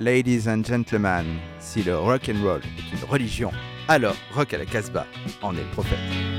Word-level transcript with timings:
Ladies 0.00 0.48
and 0.48 0.64
gentlemen, 0.64 1.38
si 1.60 1.82
le 1.82 1.98
rock 1.98 2.30
and 2.30 2.42
roll 2.42 2.60
est 2.78 2.92
une 2.92 3.10
religion, 3.10 3.50
alors 3.88 4.16
Rock 4.34 4.54
à 4.54 4.58
la 4.58 4.64
Casbah 4.64 5.06
en 5.42 5.54
est 5.54 5.60
le 5.60 5.70
prophète. 5.72 6.35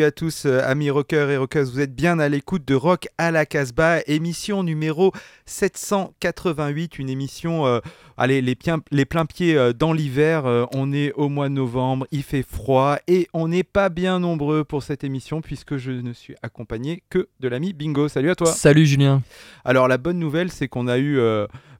Salut 0.00 0.08
à 0.08 0.12
tous, 0.12 0.46
euh, 0.46 0.62
amis 0.64 0.88
rockers 0.88 1.28
et 1.28 1.36
rockeuses. 1.36 1.72
Vous 1.72 1.80
êtes 1.80 1.94
bien 1.94 2.18
à 2.20 2.28
l'écoute 2.30 2.66
de 2.66 2.74
Rock 2.74 3.08
à 3.18 3.30
la 3.30 3.44
Casbah, 3.44 4.00
émission 4.06 4.62
numéro 4.62 5.12
788, 5.44 6.98
une 6.98 7.10
émission, 7.10 7.66
euh, 7.66 7.80
allez, 8.16 8.40
les, 8.40 8.56
les 8.92 9.04
pleins 9.04 9.26
pieds 9.26 9.58
euh, 9.58 9.74
dans 9.74 9.92
l'hiver. 9.92 10.46
euh, 10.46 10.64
on 10.72 10.94
est 10.94 11.12
au 11.12 11.28
mois 11.28 11.50
de 11.50 11.54
novembre, 11.54 12.06
il 12.12 12.22
fait 12.22 12.42
froid 12.42 12.96
et 13.08 13.28
on 13.34 13.48
n'est 13.48 13.62
pas 13.62 13.90
bien 13.90 14.20
nombreux 14.20 14.64
pour 14.64 14.82
cette 14.82 15.04
émission 15.04 15.42
puisque 15.42 15.76
je 15.76 15.90
ne 15.90 16.14
suis 16.14 16.34
accompagné 16.42 17.02
que 17.10 17.28
de 17.40 17.48
l'ami 17.48 17.74
Bingo. 17.74 18.08
Salut 18.08 18.30
à 18.30 18.34
toi. 18.34 18.46
Salut 18.46 18.86
Julien. 18.86 19.20
Alors 19.66 19.86
la 19.86 19.98
bonne 19.98 20.18
nouvelle, 20.18 20.50
c'est 20.50 20.68
qu'on 20.68 20.88
a 20.88 20.98
eu 20.98 21.20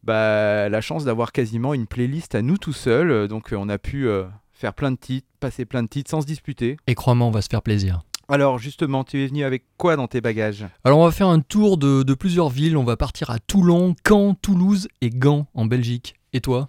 bah, 0.02 0.68
la 0.68 0.80
chance 0.82 1.06
d'avoir 1.06 1.32
quasiment 1.32 1.72
une 1.72 1.86
playlist 1.86 2.34
à 2.34 2.42
nous 2.42 2.58
tout 2.58 2.74
seuls. 2.74 3.28
Donc 3.28 3.54
on 3.56 3.70
a 3.70 3.78
pu 3.78 4.08
euh, 4.08 4.24
faire 4.52 4.74
plein 4.74 4.90
de 4.90 4.96
titres, 4.98 5.26
passer 5.40 5.64
plein 5.64 5.82
de 5.82 5.88
titres 5.88 6.10
sans 6.10 6.20
se 6.20 6.26
disputer. 6.26 6.76
Et 6.86 6.94
crois-moi, 6.94 7.26
on 7.26 7.30
va 7.30 7.40
se 7.40 7.48
faire 7.48 7.62
plaisir. 7.62 8.02
Alors 8.32 8.60
justement, 8.60 9.02
tu 9.02 9.24
es 9.24 9.26
venu 9.26 9.42
avec 9.42 9.64
quoi 9.76 9.96
dans 9.96 10.06
tes 10.06 10.20
bagages? 10.20 10.64
Alors 10.84 11.00
on 11.00 11.04
va 11.04 11.10
faire 11.10 11.26
un 11.26 11.40
tour 11.40 11.76
de, 11.78 12.04
de 12.04 12.14
plusieurs 12.14 12.48
villes. 12.48 12.76
On 12.76 12.84
va 12.84 12.96
partir 12.96 13.30
à 13.30 13.40
Toulon, 13.40 13.96
Caen, 14.06 14.34
Toulouse 14.34 14.86
et 15.00 15.10
Gand 15.10 15.48
en 15.52 15.66
Belgique. 15.66 16.14
Et 16.32 16.40
toi? 16.40 16.68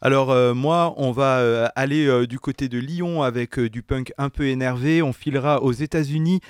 Alors 0.00 0.32
euh, 0.32 0.52
moi, 0.52 0.94
on 0.96 1.12
va 1.12 1.38
euh, 1.38 1.68
aller 1.76 2.06
euh, 2.06 2.26
du 2.26 2.40
côté 2.40 2.68
de 2.68 2.78
Lyon 2.78 3.22
avec 3.22 3.56
euh, 3.56 3.70
du 3.70 3.84
punk 3.84 4.12
un 4.18 4.30
peu 4.30 4.48
énervé. 4.48 5.00
On 5.00 5.12
filera 5.12 5.62
aux 5.62 5.70
États-Unis 5.70 6.40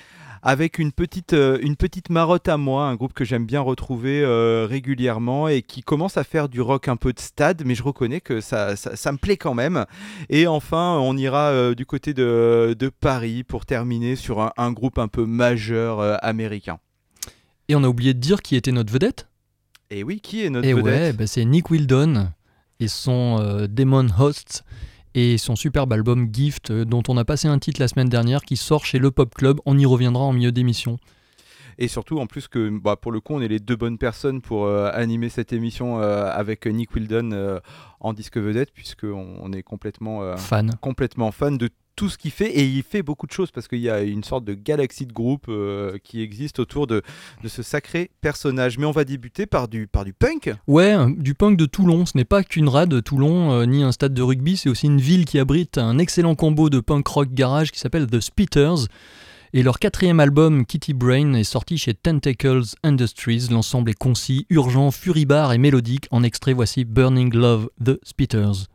avec 0.47 0.79
une 0.79 0.93
petite, 0.93 1.33
euh, 1.33 1.59
une 1.61 1.75
petite 1.75 2.09
marotte 2.09 2.47
à 2.47 2.55
moi, 2.55 2.85
un 2.85 2.95
groupe 2.95 3.11
que 3.11 3.25
j'aime 3.25 3.45
bien 3.45 3.59
retrouver 3.59 4.21
euh, 4.23 4.65
régulièrement 4.65 5.49
et 5.49 5.61
qui 5.61 5.83
commence 5.83 6.15
à 6.15 6.23
faire 6.23 6.47
du 6.47 6.61
rock 6.61 6.87
un 6.87 6.95
peu 6.95 7.11
de 7.11 7.19
stade, 7.19 7.63
mais 7.65 7.75
je 7.75 7.83
reconnais 7.83 8.21
que 8.21 8.39
ça, 8.39 8.77
ça, 8.77 8.95
ça 8.95 9.11
me 9.11 9.17
plaît 9.17 9.35
quand 9.35 9.53
même. 9.53 9.85
Et 10.29 10.47
enfin, 10.47 10.97
on 11.01 11.17
ira 11.17 11.49
euh, 11.49 11.75
du 11.75 11.85
côté 11.85 12.13
de, 12.13 12.77
de 12.79 12.87
Paris 12.87 13.43
pour 13.43 13.65
terminer 13.65 14.15
sur 14.15 14.39
un, 14.39 14.53
un 14.55 14.71
groupe 14.71 14.99
un 14.99 15.09
peu 15.09 15.25
majeur 15.25 16.23
américain. 16.23 16.79
Et 17.67 17.75
on 17.75 17.83
a 17.83 17.89
oublié 17.89 18.13
de 18.13 18.19
dire 18.19 18.41
qui 18.41 18.55
était 18.55 18.71
notre 18.71 18.93
vedette? 18.93 19.27
Et 19.89 20.01
oui, 20.05 20.21
qui 20.21 20.45
est 20.45 20.49
notre 20.49 20.65
Et 20.65 20.73
vedette? 20.73 20.85
ouais, 20.85 21.11
bah, 21.11 21.27
c'est 21.27 21.43
Nick 21.43 21.69
Wildon 21.71 22.29
et 22.79 22.87
son 22.87 23.39
euh, 23.41 23.67
Demon 23.69 24.07
Host 24.17 24.63
et 25.17 25.39
son 25.39 25.55
superbe 25.55 25.91
album 25.93 26.29
Gift 26.31 26.69
euh, 26.69 26.85
dont 26.85 27.01
on 27.07 27.17
a 27.17 27.25
passé 27.25 27.47
un 27.47 27.57
titre 27.57 27.81
la 27.81 27.87
semaine 27.87 28.07
dernière 28.07 28.43
qui 28.43 28.55
sort 28.55 28.85
chez 28.85 28.99
le 28.99 29.09
Pop 29.09 29.33
Club. 29.33 29.59
On 29.65 29.75
y 29.77 29.85
reviendra 29.85 30.23
en 30.23 30.31
milieu 30.31 30.51
d'émission. 30.51 30.99
Et 31.79 31.87
surtout, 31.87 32.19
en 32.19 32.25
plus 32.25 32.47
que 32.47 32.69
bah, 32.69 32.95
pour 32.95 33.11
le 33.11 33.19
coup, 33.19 33.33
on 33.33 33.41
est 33.41 33.47
les 33.47 33.59
deux 33.59 33.75
bonnes 33.75 33.97
personnes 33.97 34.41
pour 34.41 34.65
euh, 34.65 34.89
animer 34.93 35.29
cette 35.29 35.53
émission 35.53 35.99
euh, 36.01 36.29
avec 36.31 36.65
Nick 36.65 36.93
Wildon 36.95 37.31
euh, 37.33 37.59
en 37.99 38.13
disque 38.13 38.37
vedette, 38.37 38.71
puisqu'on 38.71 39.37
on 39.39 39.51
est 39.53 39.63
complètement, 39.63 40.37
Fan. 40.37 40.75
complètement 40.81 41.31
fan 41.31 41.57
de 41.57 41.69
tout 41.97 42.07
ce 42.07 42.17
qu'il 42.17 42.31
fait. 42.31 42.49
Et 42.49 42.65
il 42.65 42.83
fait 42.83 43.03
beaucoup 43.03 43.27
de 43.27 43.33
choses, 43.33 43.51
parce 43.51 43.67
qu'il 43.67 43.79
y 43.79 43.89
a 43.89 44.01
une 44.01 44.23
sorte 44.23 44.45
de 44.45 44.53
galaxie 44.53 45.05
de 45.05 45.11
groupes 45.11 45.47
euh, 45.49 45.97
qui 46.01 46.21
existe 46.21 46.59
autour 46.59 46.87
de, 46.87 47.01
de 47.43 47.47
ce 47.49 47.61
sacré 47.61 48.11
personnage. 48.21 48.77
Mais 48.77 48.85
on 48.85 48.91
va 48.91 49.03
débuter 49.03 49.45
par 49.45 49.67
du, 49.67 49.87
punk. 49.87 50.55
Ouais, 50.67 50.95
du 51.17 51.33
punk 51.33 51.57
de 51.57 51.65
Toulon. 51.65 52.05
Ce 52.05 52.15
n'est 52.15 52.23
pas 52.23 52.43
qu'une 52.43 52.69
rade 52.69 53.03
Toulon, 53.03 53.51
euh, 53.51 53.65
ni 53.65 53.83
un 53.83 53.91
stade 53.91 54.13
de 54.13 54.21
rugby, 54.21 54.55
c'est 54.55 54.69
aussi 54.69 54.85
une 54.85 55.01
ville 55.01 55.25
qui 55.25 55.39
abrite 55.39 55.77
un 55.77 55.97
excellent 55.97 56.35
combo 56.35 56.69
de 56.69 56.79
punk 56.79 57.05
rock 57.07 57.29
garage 57.33 57.71
qui 57.71 57.79
s'appelle 57.79 58.07
The 58.07 58.21
Spitters. 58.21 58.87
Et 59.53 59.63
leur 59.63 59.79
quatrième 59.79 60.19
album, 60.19 60.65
Kitty 60.65 60.93
Brain, 60.93 61.33
est 61.33 61.43
sorti 61.43 61.77
chez 61.77 61.93
Tentacles 61.93 62.75
Industries. 62.83 63.47
L'ensemble 63.49 63.89
est 63.89 63.97
concis, 63.97 64.45
urgent, 64.49 64.91
furibard 64.91 65.53
et 65.53 65.57
mélodique. 65.57 66.07
En 66.11 66.21
extrait, 66.21 66.53
voici 66.53 66.85
Burning 66.85 67.33
Love, 67.33 67.69
The 67.83 67.97
Spitters. 68.03 68.67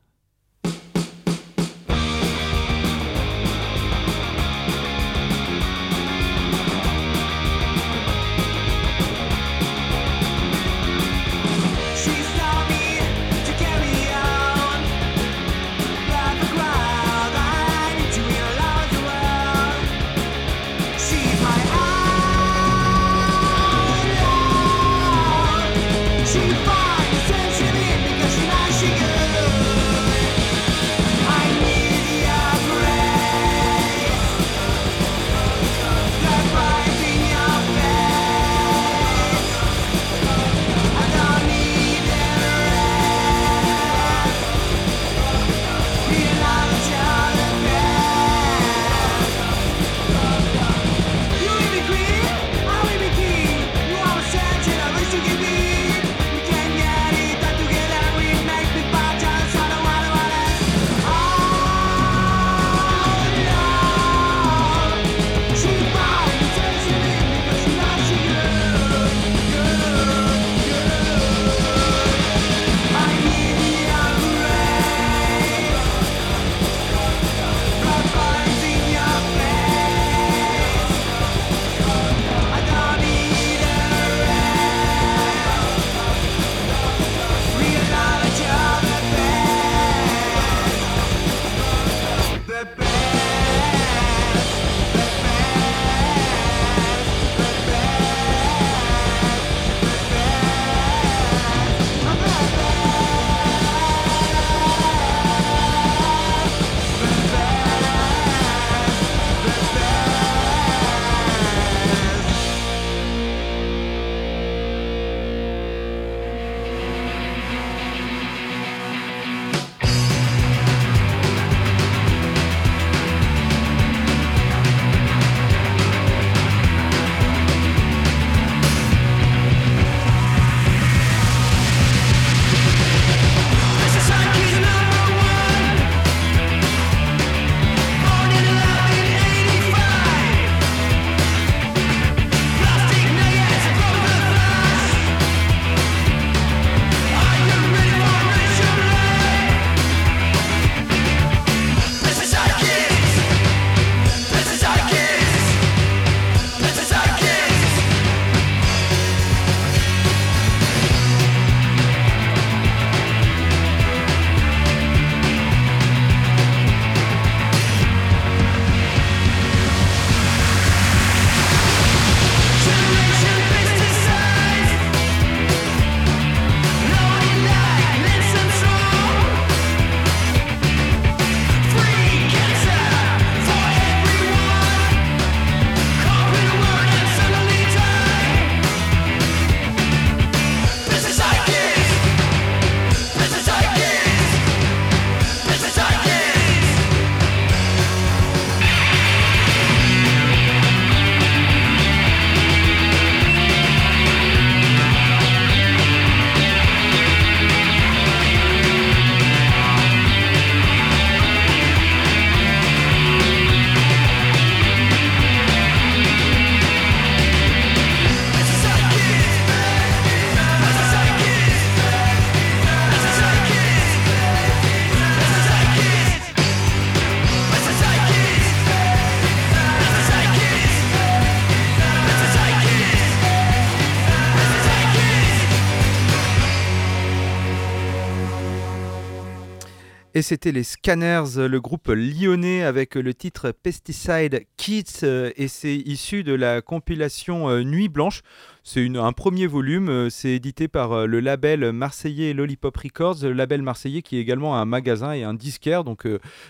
Et 240.15 240.21
c'était 240.21 240.53
les 240.53 240.63
Scanners, 240.63 241.49
le 241.49 241.59
groupe 241.59 241.89
lyonnais 241.89 242.65
avec 242.65 242.97
le 242.97 243.15
titre 243.15 243.51
Pesticide 243.51 244.45
Kids 244.59 245.07
et 245.37 245.49
c'est 245.49 245.75
issu 245.75 246.23
de 246.23 246.35
la 246.35 246.61
compilation 246.61 247.49
euh, 247.49 247.63
Nuit 247.63 247.89
Blanche. 247.89 248.21
C'est 248.63 248.87
un 248.95 249.13
premier 249.13 249.47
volume, 249.47 249.89
euh, 249.89 250.11
c'est 250.11 250.33
édité 250.33 250.69
par 250.69 250.93
euh, 250.93 251.07
le 251.07 251.21
label 251.21 251.73
marseillais 251.73 252.35
Lollipop 252.35 252.77
Records, 252.77 253.23
le 253.23 253.33
label 253.33 253.63
marseillais 253.63 254.03
qui 254.03 254.19
est 254.19 254.21
également 254.21 254.55
un 254.59 254.67
magasin 254.67 255.15
et 255.15 255.23
un 255.23 255.33
disquaire, 255.33 255.83
donc 255.83 256.07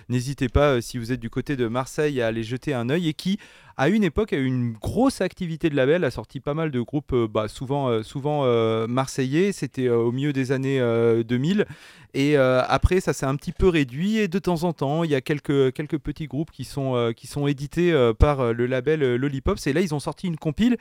n'hésitez 0.09 0.49
pas 0.49 0.81
si 0.81 0.99
vous 0.99 1.13
êtes 1.13 1.21
du 1.21 1.31
côté 1.31 1.55
de 1.55 1.69
Marseille 1.69 2.21
à 2.21 2.27
aller 2.27 2.43
jeter 2.43 2.75
un 2.75 2.91
œil 2.91 3.11
et 3.11 3.15
qui 3.15 3.39
à 3.77 3.89
une 3.89 4.05
époque 4.05 4.33
a 4.33 4.37
eu 4.37 4.47
une 4.47 4.73
grosse 4.73 5.21
activité 5.21 5.71
de 5.71 5.77
label, 5.77 6.05
a 6.05 6.11
sorti 6.11 6.41
pas 6.41 6.55
mal 6.55 6.71
de 6.71 6.81
groupes 6.81 7.15
bah, 7.31 7.49
souvent, 7.49 8.03
souvent 8.03 8.47
marseillais, 8.87 9.53
c'était 9.53 9.89
au 9.89 10.13
milieu 10.13 10.33
des 10.33 10.53
années 10.53 10.81
2000 11.25 11.67
et 12.15 12.37
euh, 12.37 12.63
après, 12.67 13.01
ça 13.01 13.13
s'est 13.13 13.27
un 13.27 13.37
petit 13.37 13.53
peu 13.53 13.69
réduit 13.69 14.19
et 14.19 14.29
de 14.29 14.39
temps 14.39 14.65
en 14.65 14.73
temps, 14.73 15.05
il 15.05 15.11
y 15.11 15.15
a 15.15 15.21
quelques, 15.21 15.73
quelques 15.73 15.99
petits 15.99 16.27
groupes 16.27 16.51
qui 16.51 16.65
sont, 16.65 16.95
euh, 16.95 17.13
qui 17.13 17.27
sont 17.27 17.47
édités 17.47 17.93
euh, 17.93 18.13
par 18.13 18.53
le 18.53 18.67
label 18.67 19.17
Lollipop. 19.17 19.59
Et 19.67 19.73
là, 19.73 19.81
ils 19.81 19.95
ont 19.95 20.01
sorti 20.01 20.27
une 20.27 20.37
compile. 20.37 20.77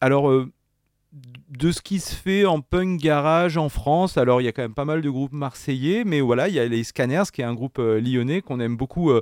alors 0.00 0.30
de 1.48 1.70
ce 1.70 1.80
qui 1.80 2.00
se 2.00 2.14
fait 2.14 2.44
en 2.44 2.60
punk 2.60 3.00
garage 3.00 3.56
en 3.56 3.68
France. 3.68 4.18
Alors, 4.18 4.40
il 4.40 4.44
y 4.44 4.48
a 4.48 4.52
quand 4.52 4.62
même 4.62 4.74
pas 4.74 4.84
mal 4.84 5.02
de 5.02 5.10
groupes 5.10 5.32
marseillais, 5.32 6.02
mais 6.04 6.20
voilà, 6.20 6.48
il 6.48 6.54
y 6.54 6.58
a 6.58 6.66
les 6.66 6.82
Scanners, 6.82 7.24
qui 7.32 7.40
est 7.40 7.44
un 7.44 7.54
groupe 7.54 7.78
lyonnais 7.78 8.42
qu'on 8.42 8.58
aime 8.58 8.76
beaucoup 8.76 9.12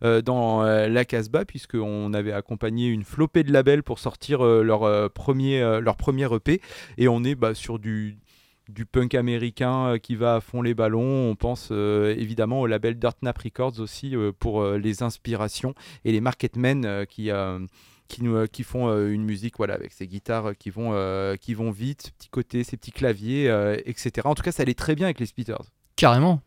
dans 0.00 0.62
la 0.62 1.04
Casbah, 1.04 1.44
puisqu'on 1.44 2.14
avait 2.14 2.32
accompagné 2.32 2.86
une 2.86 3.02
flopée 3.02 3.42
de 3.42 3.52
labels 3.52 3.82
pour 3.82 3.98
sortir 3.98 4.44
leur, 4.44 5.10
premier, 5.10 5.80
leur 5.80 5.96
premier 5.96 6.32
EP. 6.32 6.60
Et 6.96 7.08
on 7.08 7.24
est 7.24 7.34
bah, 7.34 7.54
sur 7.54 7.80
du 7.80 8.16
du 8.70 8.86
punk 8.86 9.14
américain 9.14 9.86
euh, 9.86 9.98
qui 9.98 10.16
va 10.16 10.36
à 10.36 10.40
fond 10.40 10.62
les 10.62 10.74
ballons. 10.74 11.30
On 11.30 11.34
pense 11.34 11.68
euh, 11.70 12.14
évidemment 12.16 12.60
au 12.60 12.66
label 12.66 12.98
Dirt 12.98 13.16
Nap 13.22 13.38
Records 13.38 13.80
aussi 13.80 14.16
euh, 14.16 14.32
pour 14.36 14.64
les 14.64 15.02
inspirations 15.02 15.74
et 16.04 16.12
les 16.12 16.20
marketmen 16.20 17.06
qui 17.06 17.30
qui, 18.10 18.22
nous, 18.22 18.46
qui 18.48 18.62
font 18.62 18.90
une 19.08 19.24
musique 19.24 19.56
voilà, 19.56 19.74
avec 19.74 19.92
ces 19.92 20.06
guitares 20.06 20.52
qui 20.58 20.68
vont, 20.68 20.92
qui 21.40 21.54
vont 21.54 21.70
vite, 21.70 22.02
ces 22.02 22.10
petits 22.10 22.28
côtés, 22.28 22.64
ces 22.64 22.76
petits 22.76 22.92
claviers, 22.92 23.46
etc. 23.86 24.12
En 24.24 24.34
tout 24.34 24.42
cas, 24.42 24.52
ça 24.52 24.62
allait 24.62 24.74
très 24.74 24.94
bien 24.94 25.06
avec 25.06 25.20
les 25.20 25.26
Spitters. 25.26 25.70
Carrément. 25.96 26.42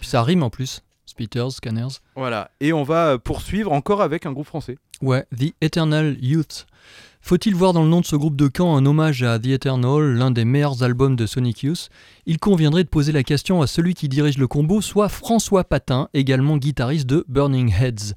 Puis 0.00 0.08
ça 0.08 0.22
rime 0.22 0.42
en 0.42 0.50
plus. 0.50 0.82
Spitters, 1.06 1.52
Scanners. 1.52 2.00
Voilà. 2.16 2.50
Et 2.60 2.72
on 2.72 2.82
va 2.82 3.18
poursuivre 3.18 3.72
encore 3.72 4.02
avec 4.02 4.26
un 4.26 4.32
groupe 4.32 4.46
français. 4.46 4.76
Ouais, 5.02 5.26
The 5.38 5.54
Eternal 5.60 6.16
Youth. 6.20 6.66
Faut-il 7.20 7.54
voir 7.54 7.72
dans 7.72 7.82
le 7.82 7.88
nom 7.88 8.00
de 8.00 8.06
ce 8.06 8.16
groupe 8.16 8.36
de 8.36 8.48
camp 8.48 8.76
un 8.76 8.84
hommage 8.84 9.22
à 9.22 9.38
The 9.38 9.46
Eternal, 9.46 10.14
l'un 10.14 10.30
des 10.30 10.44
meilleurs 10.44 10.82
albums 10.82 11.16
de 11.16 11.26
Sonic 11.26 11.62
Youth? 11.62 11.88
Il 12.26 12.38
conviendrait 12.38 12.84
de 12.84 12.88
poser 12.88 13.12
la 13.12 13.22
question 13.22 13.62
à 13.62 13.66
celui 13.66 13.94
qui 13.94 14.08
dirige 14.08 14.38
le 14.38 14.46
combo, 14.46 14.80
soit 14.80 15.08
François 15.08 15.64
Patin, 15.64 16.08
également 16.14 16.56
guitariste 16.56 17.06
de 17.06 17.24
Burning 17.28 17.72
Heads. 17.72 18.14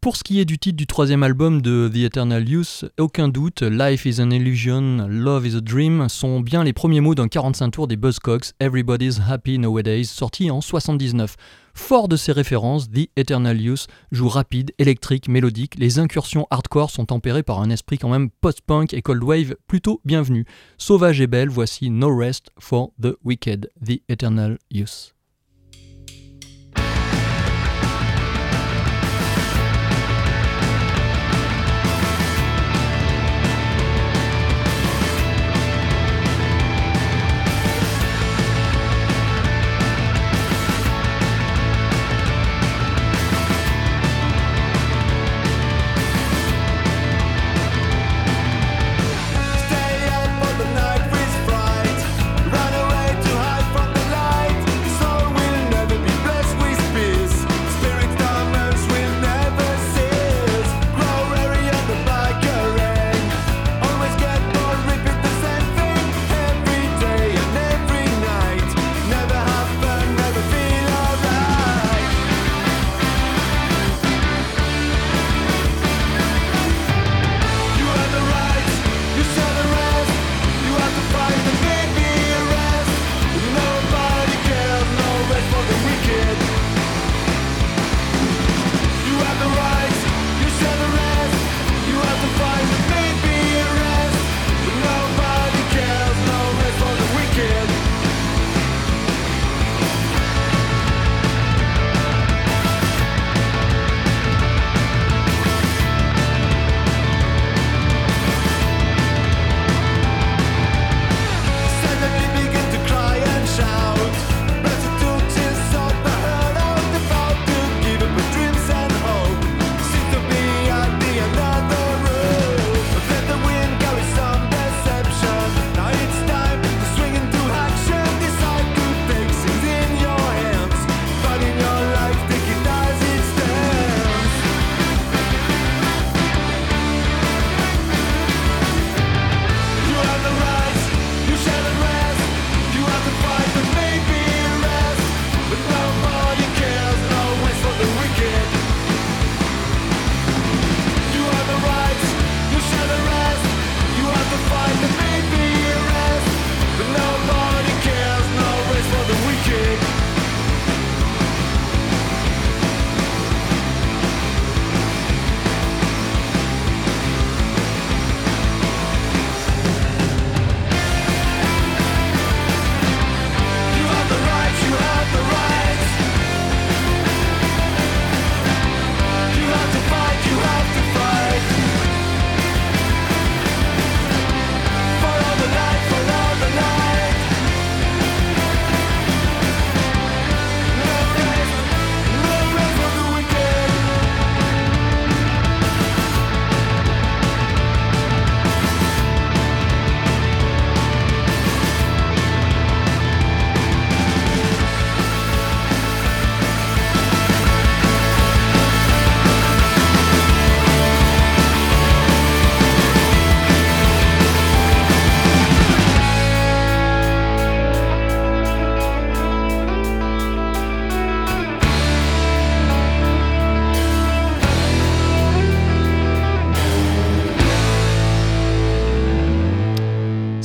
Pour 0.00 0.16
ce 0.16 0.24
qui 0.24 0.40
est 0.40 0.46
du 0.46 0.58
titre 0.58 0.78
du 0.78 0.86
troisième 0.86 1.22
album 1.22 1.60
de 1.60 1.90
The 1.92 1.98
Eternal 1.98 2.48
Youth, 2.48 2.86
aucun 2.98 3.28
doute, 3.28 3.60
Life 3.60 4.06
is 4.06 4.18
an 4.18 4.30
Illusion, 4.30 5.06
Love 5.06 5.46
is 5.46 5.56
a 5.56 5.60
Dream 5.60 6.08
sont 6.08 6.40
bien 6.40 6.64
les 6.64 6.72
premiers 6.72 7.02
mots 7.02 7.14
d'un 7.14 7.28
45 7.28 7.70
tours 7.70 7.86
des 7.86 7.98
Buzzcocks, 7.98 8.52
Everybody's 8.60 9.20
Happy 9.28 9.58
Nowadays, 9.58 10.04
sorti 10.04 10.50
en 10.50 10.62
79. 10.62 11.36
Fort 11.74 12.08
de 12.08 12.16
ses 12.16 12.32
références, 12.32 12.90
The 12.90 13.10
Eternal 13.16 13.60
Youth 13.60 13.88
joue 14.10 14.30
rapide, 14.30 14.72
électrique, 14.78 15.28
mélodique. 15.28 15.74
Les 15.78 15.98
incursions 15.98 16.46
hardcore 16.48 16.90
sont 16.90 17.04
tempérées 17.04 17.42
par 17.42 17.60
un 17.60 17.68
esprit 17.68 17.98
quand 17.98 18.08
même 18.08 18.30
post-punk 18.30 18.94
et 18.94 19.02
cold 19.02 19.22
wave 19.22 19.54
plutôt 19.66 20.00
bienvenu. 20.06 20.46
Sauvage 20.78 21.20
et 21.20 21.26
belle, 21.26 21.50
voici 21.50 21.90
No 21.90 22.16
Rest 22.16 22.52
for 22.58 22.92
the 23.02 23.18
Wicked, 23.22 23.70
The 23.84 24.00
Eternal 24.08 24.56
Youth. 24.70 25.12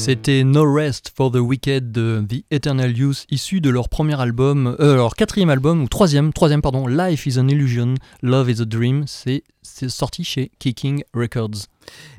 C'était 0.06 0.44
No 0.44 0.72
Rest 0.72 1.12
for 1.18 1.32
the 1.32 1.38
Wicked 1.38 1.92
de 1.92 2.24
The 2.30 2.46
Eternal 2.52 2.96
Youth, 2.96 3.26
issu 3.32 3.60
de 3.60 3.72
leur 3.72 3.90
premier 3.90 4.22
album, 4.22 4.76
euh, 4.80 4.98
leur 4.98 5.16
quatrième 5.16 5.50
album, 5.50 5.82
ou 5.82 5.88
troisième, 5.88 6.32
troisième 6.32 6.62
pardon, 6.62 6.86
Life 6.86 7.26
is 7.26 7.40
an 7.40 7.48
Illusion, 7.48 7.96
Love 8.22 8.52
is 8.52 8.62
a 8.62 8.66
Dream, 8.66 9.06
c'est 9.08 9.42
sorti 9.90 10.24
chez 10.24 10.52
Kicking 10.60 11.04
Records. 11.16 11.66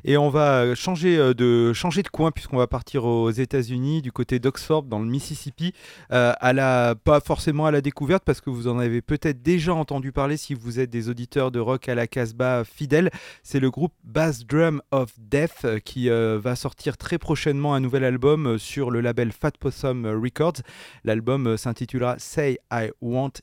Et 0.03 0.17
on 0.17 0.29
va 0.29 0.61
euh, 0.61 0.75
changer 0.75 1.17
euh, 1.17 1.33
de, 1.33 1.73
coin 2.11 2.31
puisqu'on 2.31 2.57
va 2.57 2.67
partir 2.67 3.05
aux 3.05 3.29
États-Unis, 3.29 4.01
du 4.01 4.11
côté 4.11 4.39
d'Oxford, 4.39 4.83
dans 4.83 4.99
le 4.99 5.05
Mississippi, 5.05 5.73
euh, 6.11 6.33
à 6.39 6.53
la, 6.53 6.95
pas 6.95 7.19
forcément 7.19 7.65
à 7.65 7.71
la 7.71 7.81
découverte 7.81 8.23
parce 8.23 8.41
que 8.41 8.49
vous 8.49 8.67
en 8.67 8.79
avez 8.79 9.01
peut-être 9.01 9.41
déjà 9.41 9.73
entendu 9.73 10.11
parler 10.11 10.37
si 10.37 10.53
vous 10.53 10.79
êtes 10.79 10.89
des 10.89 11.09
auditeurs 11.09 11.51
de 11.51 11.59
rock 11.59 11.89
à 11.89 11.95
la 11.95 12.07
Casbah 12.07 12.63
fidèles. 12.63 13.09
C'est 13.43 13.59
le 13.59 13.69
groupe 13.69 13.93
Bass 14.03 14.45
Drum 14.45 14.81
of 14.91 15.13
Death 15.17 15.65
qui 15.83 16.09
va 16.09 16.55
sortir 16.55 16.97
très 16.97 17.17
prochainement 17.17 17.73
un 17.73 17.79
nouvel 17.79 18.03
album 18.03 18.57
sur 18.57 18.91
le 18.91 19.01
label 19.01 19.31
Fat 19.31 19.51
Possum 19.59 20.05
Records. 20.05 20.61
L'album 21.03 21.57
s'intitulera 21.57 22.15
Say 22.19 22.59
I 22.71 22.89
Want 23.01 23.33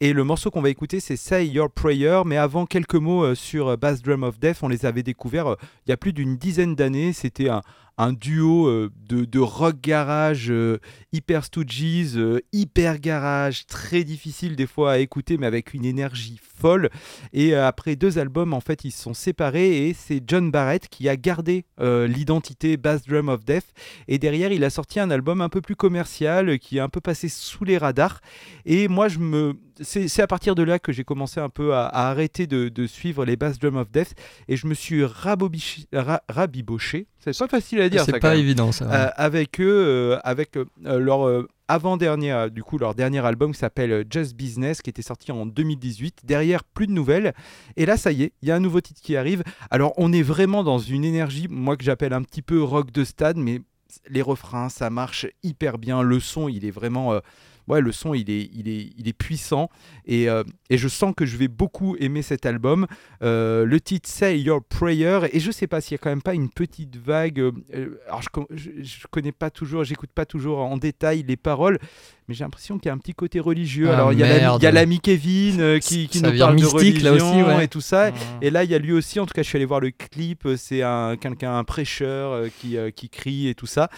et 0.00 0.12
le 0.12 0.24
morceau 0.24 0.50
qu'on 0.50 0.62
va 0.62 0.70
écouter, 0.70 1.00
c'est 1.00 1.16
Say 1.16 1.46
Your 1.48 1.70
Prayer. 1.70 2.22
Mais 2.24 2.36
avant, 2.36 2.66
quelques 2.66 2.94
mots 2.94 3.24
euh, 3.24 3.34
sur 3.34 3.68
euh, 3.68 3.76
Bass 3.76 4.02
Drum 4.02 4.22
of 4.22 4.38
Death. 4.38 4.58
On 4.62 4.68
les 4.68 4.86
avait 4.86 5.02
découverts 5.02 5.48
euh, 5.48 5.56
il 5.86 5.90
y 5.90 5.92
a 5.92 5.96
plus 5.96 6.12
d'une 6.12 6.36
dizaine 6.36 6.74
d'années. 6.74 7.12
C'était 7.12 7.48
un, 7.48 7.62
un 7.98 8.12
duo 8.12 8.68
euh, 8.68 8.90
de, 9.08 9.40
rock 9.40 9.80
garage 9.82 10.50
euh, 10.50 10.78
hyper 11.12 11.44
stooges, 11.44 12.16
euh, 12.16 12.40
hyper 12.52 13.00
garage, 13.00 13.66
très 13.66 14.04
difficile 14.04 14.54
des 14.54 14.66
fois 14.66 14.92
à 14.92 14.98
écouter, 14.98 15.36
mais 15.36 15.46
avec 15.46 15.74
une 15.74 15.84
énergie 15.84 16.40
folle. 16.40 16.90
Et 17.32 17.54
après 17.54 17.96
deux 17.96 18.18
albums, 18.18 18.54
en 18.54 18.60
fait, 18.60 18.84
ils 18.84 18.90
se 18.92 19.02
sont 19.02 19.14
séparés 19.14 19.88
et 19.88 19.94
c'est 19.94 20.22
John 20.26 20.50
Barrett 20.50 20.88
qui 20.88 21.08
a 21.08 21.16
gardé 21.16 21.64
l'identité 21.78 22.76
Bass 22.76 23.02
Drum 23.02 23.28
of 23.28 23.44
Death. 23.44 23.66
Et 24.08 24.18
derrière, 24.18 24.50
il 24.50 24.64
a 24.64 24.70
sorti 24.70 24.98
un 24.98 25.10
album 25.10 25.40
un 25.40 25.48
peu 25.48 25.60
plus 25.60 25.76
commercial 25.76 26.58
qui 26.58 26.78
est 26.78 26.80
un 26.80 26.88
peu 26.88 27.00
passé 27.00 27.28
sous 27.28 27.62
les 27.64 27.78
radars. 27.78 28.20
Et 28.64 28.88
moi, 28.88 29.06
je 29.08 29.20
me 29.20 29.54
c'est 29.82 30.22
à 30.22 30.26
partir 30.26 30.54
de 30.54 30.62
là 30.62 30.78
que 30.78 30.92
j'ai 30.92 31.04
commencé 31.04 31.40
un 31.40 31.48
peu 31.48 31.74
à, 31.74 31.86
arrêter 31.86 32.46
de, 32.46 32.86
suivre 32.86 33.24
les 33.24 33.36
Bass 33.36 33.58
Drum 33.58 33.76
of 33.76 33.90
Death 33.90 34.14
et 34.48 34.56
je 34.56 34.66
me 34.66 34.74
suis 34.74 35.04
rabiboché. 35.04 37.06
C'est 37.18 37.38
pas 37.38 37.48
facile 37.48 37.80
à 37.80 37.88
dire. 37.88 38.04
C'est 38.04 38.20
pas 38.20 38.36
évident 38.36 38.72
ça. 38.72 38.90
Euh, 38.90 39.10
avec 39.16 39.60
eux, 39.60 39.84
euh, 39.86 40.18
avec 40.24 40.56
euh, 40.56 40.64
leur 40.84 41.46
avant-dernier, 41.68 42.46
du 42.50 42.62
coup, 42.62 42.78
leur 42.78 42.94
dernier 42.94 43.24
album 43.24 43.52
qui 43.52 43.58
s'appelle 43.58 44.06
Just 44.08 44.34
Business, 44.34 44.80
qui 44.80 44.90
était 44.90 45.02
sorti 45.02 45.32
en 45.32 45.44
2018. 45.44 46.20
Derrière, 46.24 46.64
plus 46.64 46.86
de 46.86 46.92
nouvelles. 46.92 47.34
Et 47.76 47.84
là, 47.84 47.96
ça 47.96 48.12
y 48.12 48.22
est, 48.22 48.32
il 48.42 48.48
y 48.48 48.52
a 48.52 48.56
un 48.56 48.60
nouveau 48.60 48.80
titre 48.80 49.00
qui 49.02 49.16
arrive. 49.16 49.42
Alors, 49.70 49.92
on 49.96 50.12
est 50.12 50.22
vraiment 50.22 50.64
dans 50.64 50.78
une 50.78 51.04
énergie, 51.04 51.46
moi 51.50 51.76
que 51.76 51.84
j'appelle 51.84 52.14
un 52.14 52.22
petit 52.22 52.42
peu 52.42 52.62
rock 52.62 52.90
de 52.90 53.04
stade, 53.04 53.36
mais 53.36 53.60
les 54.08 54.22
refrains, 54.22 54.68
ça 54.68 54.88
marche 54.88 55.26
hyper 55.42 55.78
bien. 55.78 56.02
Le 56.02 56.20
son, 56.20 56.48
il 56.48 56.64
est 56.64 56.70
vraiment 56.70 57.20
ouais, 57.68 57.80
le 57.80 57.92
son, 57.92 58.14
il 58.14 58.30
est, 58.30 58.50
il 58.54 58.68
est, 58.68 58.90
il 58.96 59.08
est 59.08 59.12
puissant 59.12 59.68
et, 60.06 60.28
euh, 60.28 60.42
et, 60.70 60.78
je 60.78 60.88
sens 60.88 61.14
que 61.16 61.26
je 61.26 61.36
vais 61.36 61.48
beaucoup 61.48 61.96
aimer 62.00 62.22
cet 62.22 62.46
album. 62.46 62.86
Euh, 63.22 63.64
le 63.64 63.80
titre 63.80 64.08
Say 64.08 64.40
Your 64.40 64.62
Prayer 64.64 65.20
et 65.32 65.40
je 65.40 65.50
sais 65.50 65.66
pas 65.66 65.80
s'il 65.80 65.92
y 65.92 65.94
a 65.96 65.98
quand 65.98 66.08
même 66.08 66.22
pas 66.22 66.34
une 66.34 66.48
petite 66.48 66.96
vague. 66.96 67.38
Euh, 67.38 68.00
alors 68.06 68.22
je, 68.22 68.70
je, 68.80 69.06
connais 69.10 69.32
pas 69.32 69.50
toujours, 69.50 69.84
j'écoute 69.84 70.10
pas 70.14 70.24
toujours 70.24 70.58
en 70.60 70.76
détail 70.78 71.24
les 71.28 71.36
paroles, 71.36 71.78
mais 72.26 72.34
j'ai 72.34 72.44
l'impression 72.44 72.78
qu'il 72.78 72.86
y 72.86 72.90
a 72.90 72.94
un 72.94 72.98
petit 72.98 73.14
côté 73.14 73.38
religieux. 73.38 73.90
Ah, 73.90 73.94
alors 73.94 74.12
il 74.12 74.18
y 74.18 74.24
a 74.24 74.70
l'ami 74.70 75.00
Kevin 75.00 75.78
qui, 75.80 76.08
qui 76.08 76.22
nous 76.22 76.36
parle 76.38 76.56
de 76.56 76.66
religion 76.66 77.04
là 77.04 77.12
aussi, 77.12 77.64
et 77.64 77.68
tout 77.68 77.80
ça. 77.80 78.10
Et 78.40 78.50
là 78.50 78.64
il 78.64 78.70
y 78.70 78.74
a 78.74 78.78
lui 78.78 78.92
aussi. 78.92 79.20
En 79.20 79.26
tout 79.26 79.34
cas, 79.34 79.42
je 79.42 79.48
suis 79.48 79.56
allé 79.56 79.66
voir 79.66 79.80
le 79.80 79.90
clip. 79.90 80.48
C'est 80.56 80.82
un 80.82 81.16
quelqu'un, 81.16 81.56
un 81.56 81.64
prêcheur 81.64 82.46
qui, 82.60 82.76
qui 82.96 83.08
crie 83.10 83.48
et 83.48 83.54
tout 83.54 83.66
ça. 83.66 83.90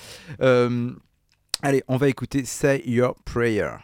Allez, 1.62 1.82
on 1.88 1.98
va 1.98 2.08
écouter 2.08 2.44
Say 2.46 2.82
Your 2.86 3.14
Prayer. 3.24 3.80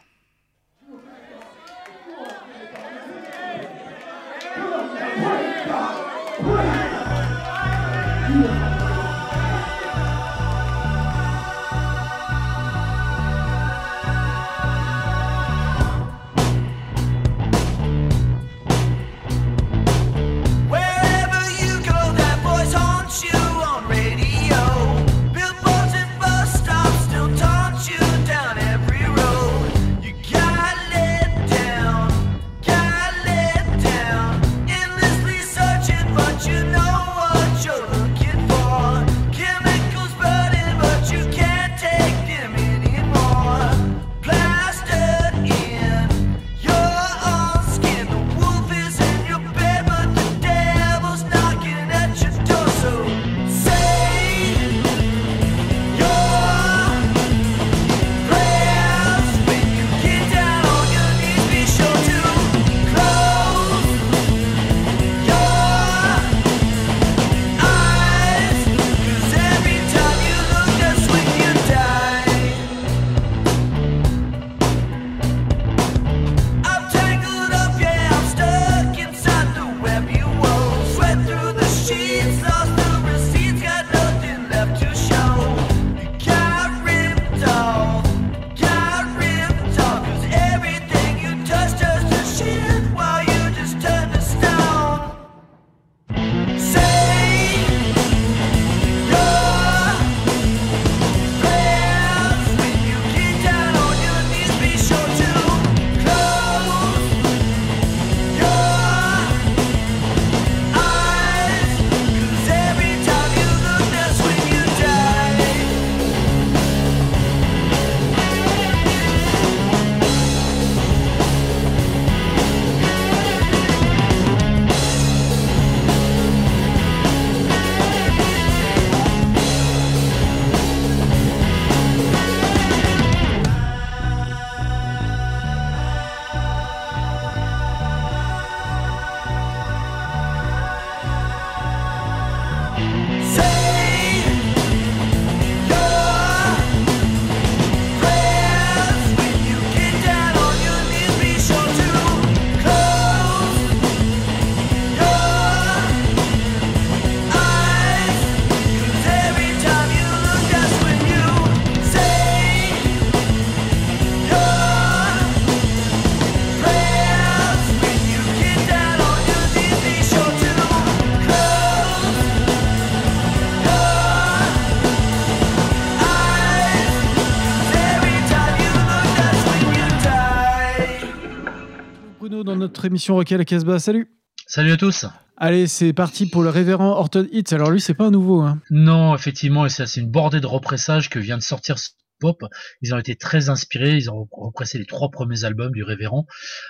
Émission 182.86 183.14
Rock 183.16 183.32
à 183.32 183.36
la 183.36 183.44
Casbah. 183.44 183.78
Salut 183.78 184.10
Salut 184.46 184.72
à 184.72 184.76
tous 184.76 185.06
Allez, 185.36 185.66
c'est 185.66 185.92
parti 185.92 186.26
pour 186.26 186.42
le 186.42 186.49
révérend 186.49 186.92
Horton 186.92 187.26
Hits. 187.30 187.44
Alors 187.52 187.70
lui, 187.70 187.80
c'est 187.80 187.94
pas 187.94 188.06
un 188.06 188.10
nouveau. 188.10 188.40
Hein. 188.40 188.62
Non, 188.70 189.14
effectivement, 189.14 189.66
et 189.66 189.68
c'est 189.68 189.86
c'est 189.86 190.00
une 190.00 190.10
bordée 190.10 190.40
de 190.40 190.46
repressage 190.46 191.10
que 191.10 191.18
vient 191.18 191.36
de 191.36 191.42
sortir 191.42 191.78
ce 191.78 191.90
Pop. 192.18 192.42
Ils 192.80 192.94
ont 192.94 192.99
été 192.99 193.16
très 193.16 193.49
inspirés, 193.49 193.96
ils 193.96 194.10
ont 194.10 194.28
repressé 194.32 194.78
les 194.78 194.86
trois 194.86 195.10
premiers 195.10 195.44
albums 195.44 195.72
du 195.72 195.82
révérend. 195.82 196.26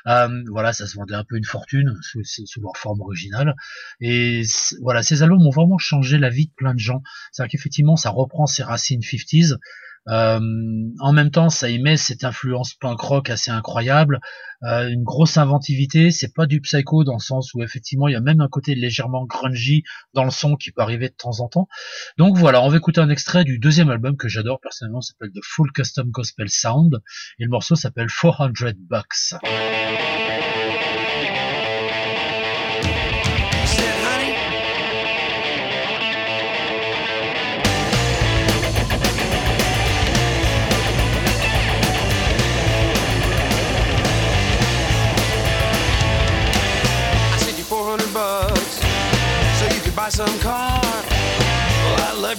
Euh, 0.06 0.42
voilà, 0.50 0.72
ça 0.72 0.86
se 0.86 0.96
vendait 0.96 1.14
un 1.14 1.24
peu 1.24 1.36
une 1.36 1.44
fortune 1.44 1.96
sous, 2.02 2.24
sous 2.24 2.60
leur 2.60 2.76
forme 2.76 3.00
originale. 3.00 3.54
Et 4.00 4.42
voilà, 4.82 5.02
ces 5.02 5.22
albums 5.22 5.46
ont 5.46 5.50
vraiment 5.50 5.78
changé 5.78 6.18
la 6.18 6.30
vie 6.30 6.46
de 6.46 6.52
plein 6.56 6.74
de 6.74 6.80
gens. 6.80 7.02
C'est-à-dire 7.32 7.52
qu'effectivement, 7.52 7.96
ça 7.96 8.10
reprend 8.10 8.46
ses 8.46 8.62
racines 8.62 9.00
50s. 9.00 9.56
Euh, 10.08 10.40
en 11.00 11.12
même 11.12 11.30
temps, 11.30 11.50
ça 11.50 11.68
émet 11.68 11.96
cette 11.96 12.24
influence 12.24 12.74
punk 12.74 13.00
rock 13.00 13.30
assez 13.30 13.50
incroyable, 13.50 14.20
euh, 14.62 14.88
une 14.88 15.02
grosse 15.02 15.36
inventivité. 15.36 16.10
C'est 16.10 16.32
pas 16.34 16.46
du 16.46 16.60
psycho 16.60 17.04
dans 17.04 17.14
le 17.14 17.20
sens 17.20 17.54
où 17.54 17.62
effectivement 17.62 18.08
il 18.08 18.12
y 18.12 18.16
a 18.16 18.20
même 18.20 18.40
un 18.40 18.48
côté 18.48 18.74
légèrement 18.74 19.24
grungy 19.24 19.82
dans 20.14 20.24
le 20.24 20.30
son 20.30 20.56
qui 20.56 20.72
peut 20.72 20.82
arriver 20.82 21.08
de 21.08 21.14
temps 21.14 21.40
en 21.40 21.48
temps. 21.48 21.68
Donc 22.18 22.36
voilà, 22.36 22.62
on 22.62 22.68
va 22.68 22.76
écouter 22.76 23.00
un 23.00 23.10
extrait 23.10 23.44
du 23.44 23.58
deuxième 23.58 23.90
album 23.90 24.16
que 24.16 24.28
j'adore 24.28 24.60
personnellement, 24.60 25.00
s'appelle 25.00 25.30
The 25.30 25.42
Full 25.42 25.72
Custom 25.72 26.10
Gospel 26.10 26.48
Sound 26.48 27.00
et 27.38 27.44
le 27.44 27.50
morceau 27.50 27.74
s'appelle 27.74 28.08
400 28.08 28.50
Bucks. 28.88 29.34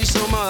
So 0.08 0.28
much. 0.30 0.47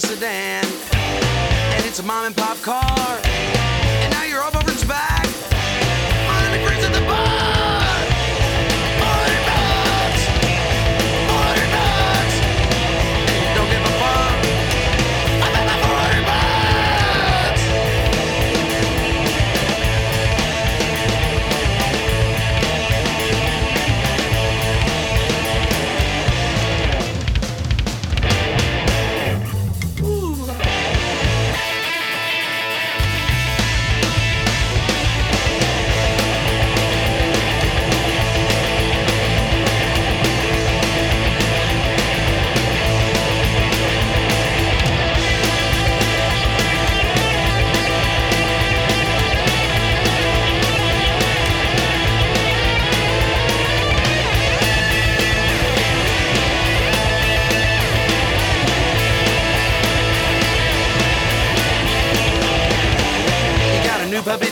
Sedan, 0.00 0.64
and 0.94 1.84
it's 1.84 1.98
a 1.98 2.02
mom 2.02 2.26
and 2.26 2.36
pop 2.36 2.60
car. 2.62 3.23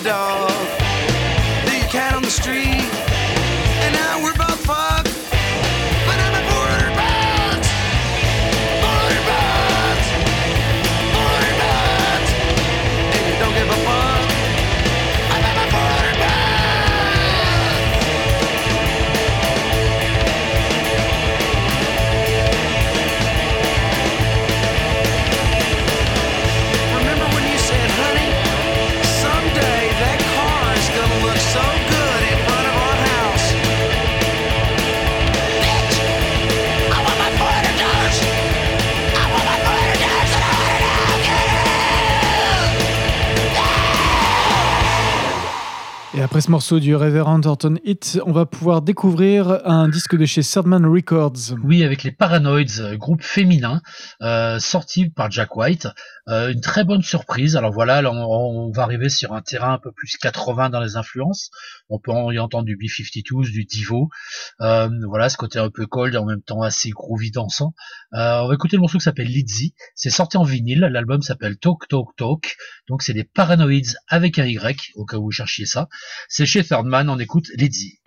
Dog. 0.02 0.51
Et 46.22 46.24
après 46.24 46.40
ce 46.40 46.52
morceau 46.52 46.78
du 46.78 46.94
révérend 46.94 47.40
Horton 47.44 47.74
Hits, 47.85 48.20
on 48.24 48.30
va 48.30 48.46
pouvoir 48.46 48.80
découvrir 48.80 49.61
un 49.64 49.88
disque 49.88 50.16
de 50.16 50.24
chez 50.24 50.42
Third 50.42 50.68
Records. 50.68 51.56
Oui, 51.64 51.82
avec 51.82 52.04
les 52.04 52.12
Paranoids, 52.12 52.94
groupe 52.94 53.24
féminin, 53.24 53.82
euh, 54.22 54.61
sorti 54.61 55.11
par 55.11 55.32
Jack 55.32 55.56
White. 55.56 55.88
Euh, 56.28 56.52
une 56.52 56.61
très 56.61 56.85
bonne 56.85 57.02
surprise. 57.02 57.56
Alors 57.56 57.72
voilà, 57.72 58.02
là, 58.02 58.12
on, 58.12 58.70
va 58.70 58.82
arriver 58.82 59.08
sur 59.08 59.32
un 59.32 59.42
terrain 59.42 59.74
un 59.74 59.78
peu 59.78 59.92
plus 59.92 60.16
80 60.16 60.70
dans 60.70 60.80
les 60.80 60.96
influences. 60.96 61.50
On 61.88 61.98
peut 61.98 62.12
y 62.32 62.38
entendre 62.38 62.64
du 62.64 62.76
B-52s, 62.76 63.50
du 63.50 63.64
Divo. 63.64 64.08
Euh, 64.61 64.88
voilà, 65.08 65.28
ce 65.28 65.37
côté 65.37 65.58
un 65.58 65.70
peu 65.70 65.87
cold 65.87 66.14
et 66.14 66.18
en 66.18 66.24
même 66.24 66.42
temps 66.42 66.62
assez 66.62 66.90
groovy 66.90 67.30
dansant. 67.30 67.74
Euh, 68.14 68.40
on 68.42 68.48
va 68.48 68.54
écouter 68.54 68.76
le 68.76 68.80
morceau 68.80 68.98
qui 68.98 69.04
s'appelle 69.04 69.28
Lizzy. 69.28 69.74
C'est 69.94 70.11
sorti 70.11 70.37
en 70.37 70.44
vinyle. 70.44 70.80
L'album 70.80 71.22
s'appelle 71.22 71.58
Talk 71.58 71.88
Talk 71.88 72.14
Talk. 72.16 72.56
Donc 72.88 73.02
c'est 73.02 73.14
des 73.14 73.24
Paranoids 73.24 73.96
avec 74.08 74.38
un 74.38 74.46
Y, 74.46 74.92
au 74.94 75.04
cas 75.04 75.16
où 75.16 75.24
vous 75.24 75.30
cherchiez 75.30 75.66
ça. 75.66 75.88
C'est 76.28 76.46
chez 76.46 76.62
Third 76.62 76.87
Man. 76.87 77.08
On 77.11 77.18
écoute 77.18 77.48
Lizzy. 77.56 77.98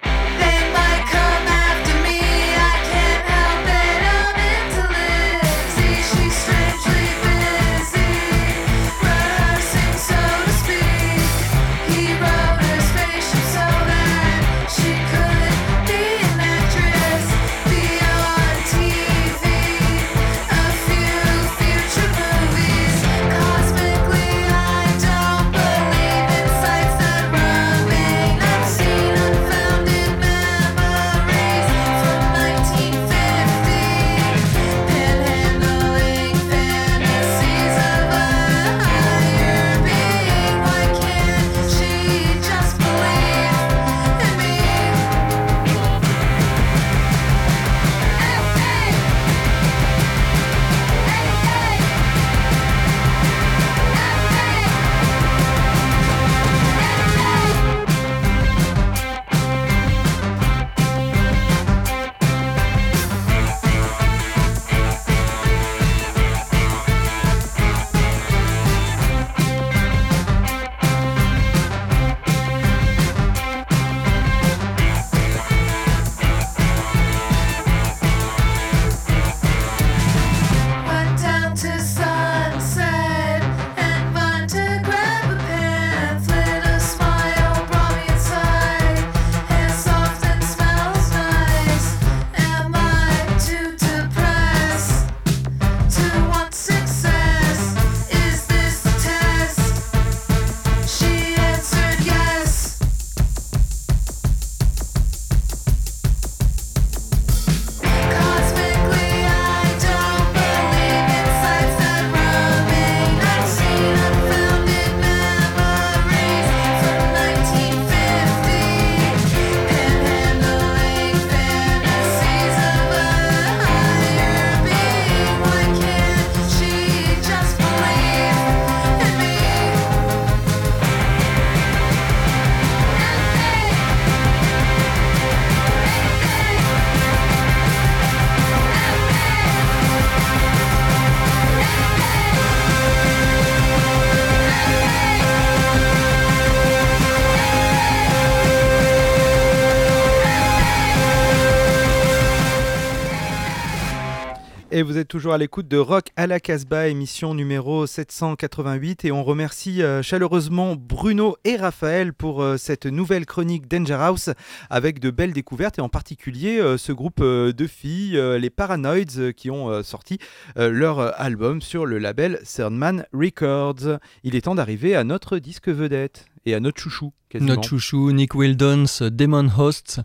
Et 154.76 154.84
vous 154.84 154.98
êtes 154.98 155.08
toujours 155.08 155.32
à 155.32 155.38
l'écoute 155.38 155.70
de 155.70 155.78
Rock 155.78 156.08
à 156.18 156.28
la 156.28 156.42
Casbah, 156.42 156.90
émission 156.90 157.34
numéro 157.34 157.88
788. 157.88 159.06
Et 159.06 159.12
on 159.14 159.24
remercie 159.24 159.82
euh, 159.82 160.02
chaleureusement 160.02 160.76
Bruno 160.76 161.38
et 161.46 161.56
Raphaël 161.56 162.12
pour 162.12 162.44
euh, 162.44 162.58
cette 162.58 162.86
nouvelle 162.86 163.26
chronique 163.26 163.70
Danger 163.70 163.94
House 163.94 164.32
avec 164.70 165.00
de 165.00 165.12
belles 165.12 165.32
découvertes 165.32 165.80
et 165.80 165.82
en 165.82 165.88
particulier 165.88 166.60
euh, 166.60 166.76
ce 166.76 166.92
groupe 166.92 167.24
de 167.24 167.68
filles, 167.68 168.22
les 168.38 168.50
Paranoids, 168.50 169.32
qui 169.32 169.50
ont 169.50 169.82
sorti 169.82 170.20
leur 170.58 171.00
album 171.22 171.62
sur 171.62 171.86
le 171.86 171.98
label 171.98 172.42
Thirdman 172.44 173.06
Records. 173.14 174.00
Il 174.26 174.36
est 174.36 174.42
temps 174.42 174.56
d'arriver 174.56 174.94
à 174.94 175.06
notre 175.06 175.38
disque 175.38 175.70
vedette 175.70 176.26
et 176.46 176.54
à 176.54 176.60
notre 176.60 176.82
chouchou. 176.82 177.14
quasiment. 177.30 177.54
Notre 177.54 177.70
chouchou, 177.70 178.12
Nick 178.12 178.36
Wildon's 178.36 179.04
Demon 179.04 179.48
Hosts. 179.58 180.02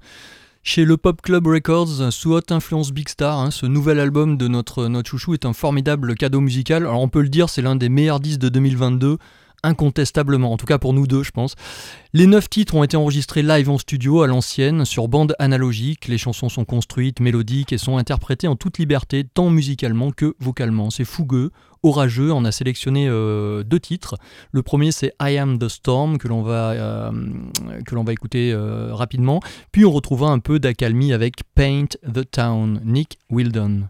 Chez 0.63 0.85
le 0.85 0.99
Pop 0.99 1.23
Club 1.23 1.47
Records, 1.47 2.13
sous 2.13 2.33
haute 2.33 2.53
influence 2.53 2.93
Big 2.93 3.09
Star, 3.09 3.39
hein, 3.39 3.51
ce 3.51 3.65
nouvel 3.65 3.99
album 3.99 4.37
de 4.37 4.47
notre, 4.47 4.89
notre 4.89 5.09
chouchou 5.09 5.33
est 5.33 5.47
un 5.47 5.55
formidable 5.55 6.15
cadeau 6.15 6.41
musical. 6.41 6.83
Alors 6.83 7.01
on 7.01 7.09
peut 7.09 7.23
le 7.23 7.31
dire, 7.31 7.49
c'est 7.49 7.63
l'un 7.63 7.77
des 7.77 7.89
meilleurs 7.89 8.21
disques 8.21 8.41
de 8.41 8.51
2022, 8.51 9.17
incontestablement, 9.63 10.53
en 10.53 10.59
tout 10.59 10.67
cas 10.67 10.77
pour 10.77 10.93
nous 10.93 11.07
deux 11.07 11.23
je 11.23 11.31
pense. 11.31 11.55
Les 12.13 12.27
neuf 12.27 12.51
titres 12.51 12.75
ont 12.75 12.85
été 12.85 12.99
enregistrés 12.99 13.43
live 13.43 13.71
en 13.71 13.79
studio 13.79 14.21
à 14.21 14.27
l'ancienne, 14.27 14.85
sur 14.85 15.09
bande 15.09 15.35
analogique. 15.39 16.09
Les 16.09 16.19
chansons 16.19 16.51
sont 16.51 16.67
construites, 16.67 17.21
mélodiques 17.21 17.73
et 17.73 17.79
sont 17.79 17.97
interprétées 17.97 18.47
en 18.47 18.55
toute 18.55 18.77
liberté, 18.77 19.25
tant 19.25 19.49
musicalement 19.49 20.11
que 20.11 20.35
vocalement. 20.41 20.91
C'est 20.91 21.07
fougueux, 21.07 21.53
orageux. 21.83 22.33
On 22.33 22.45
a 22.45 22.53
sélectionné 22.53 23.09
euh, 23.09 23.63
deux 23.63 23.81
titres. 23.81 24.17
Le 24.53 24.63
premier 24.63 24.93
c'est 24.93 25.15
I 25.21 25.39
Am 25.39 25.59
the 25.59 25.69
Storm 25.69 26.19
que 26.19 26.29
l'on 26.29 26.43
va, 26.43 26.71
euh, 26.73 27.11
écouter 28.09 28.53
euh, 28.53 28.95
rapidement. 28.95 29.41
Puis 29.73 29.85
on 29.85 29.93
retrouvera 29.93 30.31
un 30.31 30.39
peu 30.39 30.59
d'accalmie 30.59 31.13
avec 31.13 31.43
Paint 31.55 31.97
the 32.13 32.29
Town, 32.31 32.81
Nick 32.85 33.19
Wildon. 33.31 33.89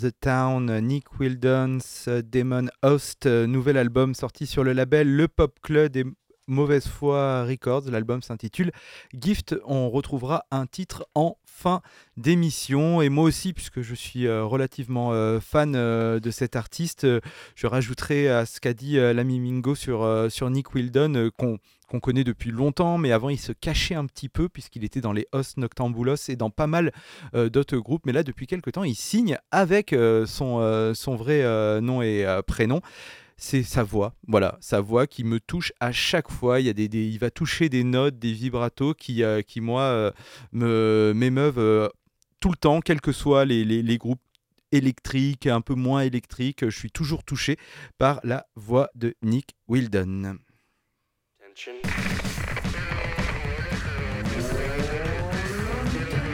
The 0.00 0.12
Town, 0.20 0.80
Nick 0.80 1.18
Wildens, 1.18 2.08
Demon 2.08 2.68
Host, 2.82 3.26
nouvel 3.26 3.76
album 3.76 4.14
sorti 4.14 4.46
sur 4.46 4.64
le 4.64 4.72
label 4.72 5.14
Le 5.14 5.28
Pop 5.28 5.58
Club 5.62 5.96
et 5.96 6.04
Mauvaise 6.48 6.88
Foi 6.88 7.44
Records. 7.44 7.90
L'album 7.90 8.22
s'intitule 8.22 8.72
Gift. 9.14 9.54
On 9.64 9.90
retrouvera 9.90 10.44
un 10.50 10.66
titre 10.66 11.06
en 11.14 11.36
fin 11.44 11.82
d'émission. 12.16 13.02
Et 13.02 13.08
moi 13.08 13.24
aussi, 13.24 13.52
puisque 13.52 13.82
je 13.82 13.94
suis 13.94 14.26
euh, 14.26 14.44
relativement 14.44 15.12
euh, 15.12 15.38
fan 15.40 15.74
euh, 15.76 16.18
de 16.18 16.30
cet 16.30 16.56
artiste, 16.56 17.06
je 17.54 17.66
rajouterai 17.66 18.28
à 18.28 18.46
ce 18.46 18.60
qu'a 18.60 18.72
dit 18.72 18.96
l'ami 18.96 19.38
Mingo 19.38 19.74
sur, 19.74 20.50
Nick 20.50 20.74
Wildon, 20.74 21.30
qu'on 21.36 21.58
qu'on 21.88 22.00
connaît 22.00 22.22
depuis 22.24 22.50
longtemps, 22.50 22.98
mais 22.98 23.10
avant 23.12 23.30
il 23.30 23.38
se 23.38 23.52
cachait 23.52 23.94
un 23.96 24.06
petit 24.06 24.28
peu 24.28 24.48
puisqu'il 24.48 24.84
était 24.84 25.00
dans 25.00 25.12
les 25.12 25.26
Os 25.32 25.56
Noctambulos 25.56 26.28
et 26.28 26.36
dans 26.36 26.50
pas 26.50 26.66
mal 26.66 26.92
euh, 27.34 27.48
d'autres 27.48 27.78
groupes. 27.78 28.06
Mais 28.06 28.12
là, 28.12 28.22
depuis 28.22 28.46
quelques 28.46 28.72
temps, 28.72 28.84
il 28.84 28.94
signe 28.94 29.38
avec 29.50 29.92
euh, 29.92 30.26
son, 30.26 30.58
euh, 30.60 30.94
son 30.94 31.16
vrai 31.16 31.42
nom 31.80 32.02
et 32.02 32.24
prénom. 32.46 32.80
C'est 33.40 33.62
sa 33.62 33.84
voix, 33.84 34.14
voilà, 34.26 34.58
sa 34.60 34.80
voix 34.80 35.06
qui 35.06 35.22
me 35.22 35.38
touche 35.38 35.72
à 35.78 35.92
chaque 35.92 36.30
fois. 36.30 36.60
Il, 36.60 36.66
y 36.66 36.70
a 36.70 36.72
des, 36.72 36.86
il 36.86 37.18
va 37.18 37.30
toucher 37.30 37.68
des 37.68 37.84
notes, 37.84 38.18
des 38.18 38.32
vibratos 38.32 38.94
qui, 38.98 39.22
qui 39.46 39.60
moi, 39.60 40.12
me 40.52 41.12
m'émeuvent 41.14 41.88
tout 42.40 42.50
le 42.50 42.56
temps, 42.56 42.80
quels 42.80 43.00
que 43.00 43.12
soient 43.12 43.44
les, 43.44 43.64
les- 43.64 43.82
les 43.82 43.96
groupes 43.96 44.20
électriques, 44.72 45.46
un 45.46 45.60
peu 45.60 45.74
moins 45.74 46.00
électriques. 46.02 46.64
Je 46.68 46.76
suis 46.76 46.90
toujours 46.90 47.22
touché 47.24 47.56
par 47.96 48.20
la 48.24 48.46
voix 48.56 48.90
de 48.96 49.14
Nick 49.22 49.54
Wildon. 49.68 50.38
Name, 51.66 51.80
oh? 51.82 51.88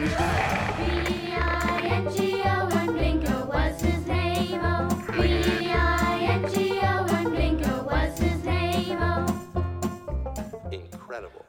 Oh? 0.06 0.54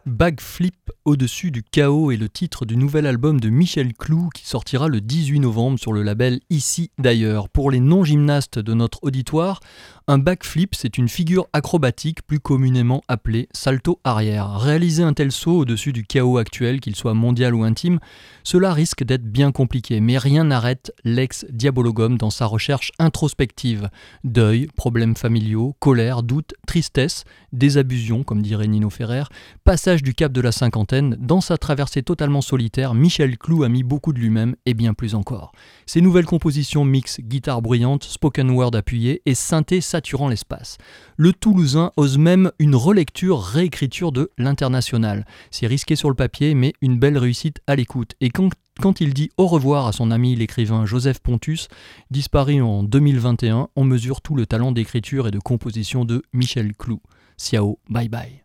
Bagflip 0.06 0.92
au-dessus 1.04 1.52
du 1.52 1.62
chaos 1.62 2.10
est 2.10 2.18
le 2.18 2.30
titre 2.30 2.66
du 2.66 2.78
nouvel 2.78 3.06
album 3.06 3.40
de 3.40 3.50
Michel 3.50 3.94
Clou 3.94 4.30
qui 4.34 4.48
sortira 4.48 4.88
le 4.88 5.02
18 5.02 5.42
novembre 5.42 5.78
sur 5.78 5.92
le 5.92 6.04
label 6.04 6.40
Ici 6.50 6.90
d'ailleurs. 6.98 7.50
Pour 7.50 7.70
les 7.70 7.80
non-gymnastes 7.80 8.58
de 8.58 8.74
notre 8.74 9.04
auditoire, 9.04 9.60
un 10.08 10.20
backflip 10.20 10.76
c'est 10.76 11.00
une 11.00 11.10
figure 11.10 11.48
acrobatique 11.52 12.22
plus 12.28 12.40
communément 12.40 13.04
appelée 13.08 13.50
salto 13.54 14.00
arrière. 14.04 14.60
Réaliser 14.60 15.02
un 15.02 15.14
tel 15.14 15.32
saut 15.32 15.60
au-dessus 15.60 15.94
du 15.94 16.04
chaos 16.04 16.38
actuel, 16.38 16.80
qu'il 16.80 16.96
soit 16.96 17.16
mondial 17.16 17.56
ou 17.56 17.64
intime, 17.64 18.00
cela 18.44 18.74
risque 18.74 19.04
d'être 19.04 19.24
bien 19.24 19.52
compliqué, 19.52 20.00
mais 20.02 20.18
rien 20.18 20.44
n'arrête 20.44 20.94
l'ex-diabologum 21.04 22.18
dans 22.18 22.30
sa 22.30 22.46
recherche 22.46 22.92
introspective. 23.00 23.90
Deuil, 24.24 24.68
problèmes 24.76 25.16
familiaux, 25.16 25.76
colère, 25.80 26.22
doute, 26.22 26.54
tristesse, 26.68 27.24
désabusion, 27.52 28.24
comme 28.24 28.44
dirait 28.44 28.68
Nino 28.68 28.92
Ferrer, 28.92 29.24
passage 29.64 30.04
du 30.04 30.14
cap 30.14 30.32
de 30.32 30.42
la 30.42 30.52
cinquantaine, 30.52 31.18
dans 31.20 31.42
sa 31.42 31.58
traversée 31.58 32.04
totalement 32.04 32.42
solitaire, 32.42 32.94
Michel 32.94 33.38
Clou 33.38 33.64
a 33.64 33.70
mis 33.70 33.84
beaucoup 33.84 34.14
de 34.14 34.20
lui-même 34.20 34.56
et 34.68 34.76
bien 34.76 34.94
plus 34.94 35.16
encore. 35.16 35.52
Ses 35.88 36.02
nouvelles 36.02 36.26
compositions 36.26 36.86
mixent 36.86 37.22
guitare 37.22 37.62
bruyante, 37.62 38.04
spoken 38.04 38.52
word 38.52 38.76
appuyé 38.76 39.22
et 39.26 39.34
synthé 39.34 39.82
l'espace. 40.30 40.78
Le 41.18 41.34
Toulousain 41.34 41.92
ose 41.98 42.18
même 42.18 42.52
une 42.60 42.76
relecture, 42.76 43.42
réécriture 43.42 44.12
de 44.12 44.32
l'international. 44.38 45.26
C'est 45.52 45.68
risqué 45.68 45.96
sur 45.96 46.10
le 46.10 46.16
papier, 46.16 46.54
mais 46.56 46.74
une 46.82 47.00
belle 47.00 47.18
réussite 47.18 47.60
à 47.68 47.76
l'écoute. 47.76 48.14
Et 48.22 48.30
quand, 48.30 48.50
quand 48.82 49.02
il 49.02 49.14
dit 49.14 49.30
au 49.38 49.48
revoir 49.48 49.88
à 49.88 49.92
son 49.92 50.12
ami 50.12 50.36
l'écrivain 50.36 50.86
Joseph 50.86 51.20
Pontus, 51.20 51.68
disparu 52.12 52.62
en 52.62 52.84
2021, 52.84 53.70
on 53.76 53.84
mesure 53.84 54.22
tout 54.22 54.36
le 54.36 54.46
talent 54.46 54.72
d'écriture 54.72 55.28
et 55.28 55.32
de 55.32 55.40
composition 55.40 56.06
de 56.06 56.24
Michel 56.34 56.74
Clou. 56.76 57.02
Ciao, 57.38 57.80
bye 57.90 58.10
bye. 58.10 58.42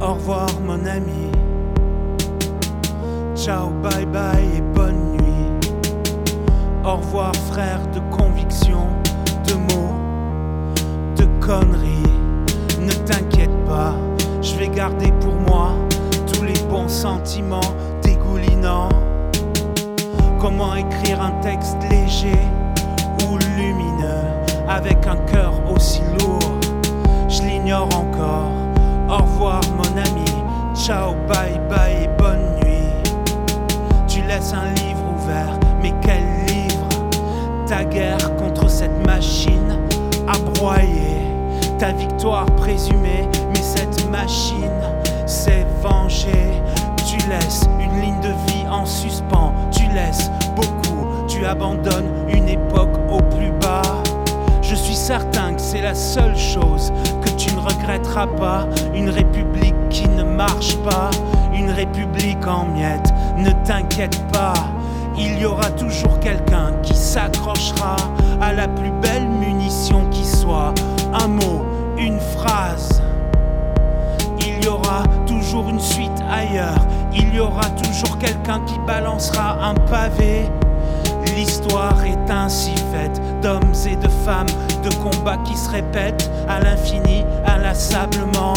Au 0.00 0.14
revoir 0.14 0.48
mon 0.60 0.86
ami. 0.86 1.37
Ciao, 3.38 3.70
bye 3.70 4.04
bye 4.04 4.56
et 4.56 4.60
bonne 4.74 5.12
nuit. 5.12 5.70
Au 6.84 6.96
revoir 6.96 7.32
frère 7.52 7.78
de 7.94 8.00
conviction, 8.10 8.80
de 9.46 9.54
mots, 9.54 9.94
de 11.16 11.24
conneries. 11.40 12.02
Ne 12.80 12.92
t'inquiète 13.06 13.56
pas, 13.64 13.94
je 14.42 14.56
vais 14.56 14.66
garder 14.66 15.12
pour 15.20 15.34
moi 15.34 15.70
tous 16.26 16.42
les 16.42 16.60
bons 16.68 16.88
sentiments 16.88 17.60
dégoulinants. 18.02 18.88
Comment 20.40 20.74
écrire 20.74 21.22
un 21.22 21.40
texte 21.40 21.76
léger 21.88 22.42
ou 23.30 23.38
lumineux 23.56 24.26
avec 24.68 25.06
un 25.06 25.16
cœur 25.32 25.52
aussi 25.72 26.02
lourd? 26.18 26.58
Je 27.28 27.42
l'ignore 27.42 27.88
encore. 27.94 28.50
Au 29.08 29.22
revoir 29.22 29.60
mon 29.76 29.96
ami, 29.96 30.26
ciao, 30.74 31.14
bye 31.28 31.60
bye. 31.70 32.17
Un 34.38 34.72
livre 34.74 35.02
ouvert, 35.16 35.58
mais 35.82 35.92
quel 36.00 36.22
livre 36.46 36.88
Ta 37.66 37.84
guerre 37.84 38.36
contre 38.36 38.70
cette 38.70 39.04
machine 39.04 39.76
à 40.28 40.38
broyer, 40.38 41.26
ta 41.76 41.90
victoire 41.90 42.46
présumée, 42.54 43.28
mais 43.50 43.60
cette 43.60 44.08
machine 44.10 44.80
s'est 45.26 45.66
vengée. 45.82 46.62
Tu 47.04 47.16
laisses 47.28 47.64
une 47.80 48.00
ligne 48.00 48.20
de 48.20 48.28
vie 48.46 48.64
en 48.70 48.86
suspens, 48.86 49.52
tu 49.72 49.88
laisses 49.88 50.30
beaucoup, 50.54 51.26
tu 51.26 51.44
abandonnes 51.44 52.12
une 52.28 52.48
époque 52.48 52.96
au 53.10 53.18
plus 53.34 53.50
bas. 53.60 53.82
Je 54.62 54.76
suis 54.76 54.94
certain 54.94 55.54
que 55.54 55.60
c'est 55.60 55.82
la 55.82 55.96
seule 55.96 56.38
chose 56.38 56.92
que 57.22 57.30
tu 57.30 57.52
ne 57.56 57.60
regretteras 57.60 58.28
pas. 58.28 58.68
Une 58.94 59.10
république 59.10 59.74
qui 59.90 60.08
ne 60.08 60.22
marche 60.22 60.76
pas, 60.78 61.10
une 61.52 61.70
république 61.70 62.46
en 62.46 62.66
miettes. 62.66 63.07
Ne 63.38 63.52
t'inquiète 63.64 64.20
pas, 64.32 64.52
il 65.16 65.38
y 65.38 65.44
aura 65.44 65.70
toujours 65.70 66.18
quelqu'un 66.18 66.72
qui 66.82 66.94
s'accrochera 66.94 67.96
à 68.40 68.52
la 68.52 68.66
plus 68.66 68.90
belle 69.00 69.28
munition 69.28 70.08
qui 70.10 70.24
soit. 70.24 70.74
Un 71.14 71.28
mot, 71.28 71.64
une 71.96 72.18
phrase. 72.18 73.00
Il 74.40 74.64
y 74.64 74.68
aura 74.68 75.04
toujours 75.26 75.68
une 75.68 75.78
suite 75.78 76.20
ailleurs. 76.28 76.84
Il 77.14 77.32
y 77.32 77.38
aura 77.38 77.70
toujours 77.70 78.18
quelqu'un 78.18 78.60
qui 78.66 78.76
balancera 78.86 79.64
un 79.64 79.74
pavé. 79.74 80.50
L'histoire 81.36 82.04
est 82.04 82.30
ainsi 82.30 82.74
faite 82.92 83.20
d'hommes 83.40 83.72
et 83.86 83.94
de 83.94 84.08
femmes, 84.08 84.46
de 84.82 84.92
combats 84.96 85.38
qui 85.44 85.56
se 85.56 85.70
répètent 85.70 86.28
à 86.48 86.58
l'infini, 86.58 87.24
inlassablement, 87.46 88.54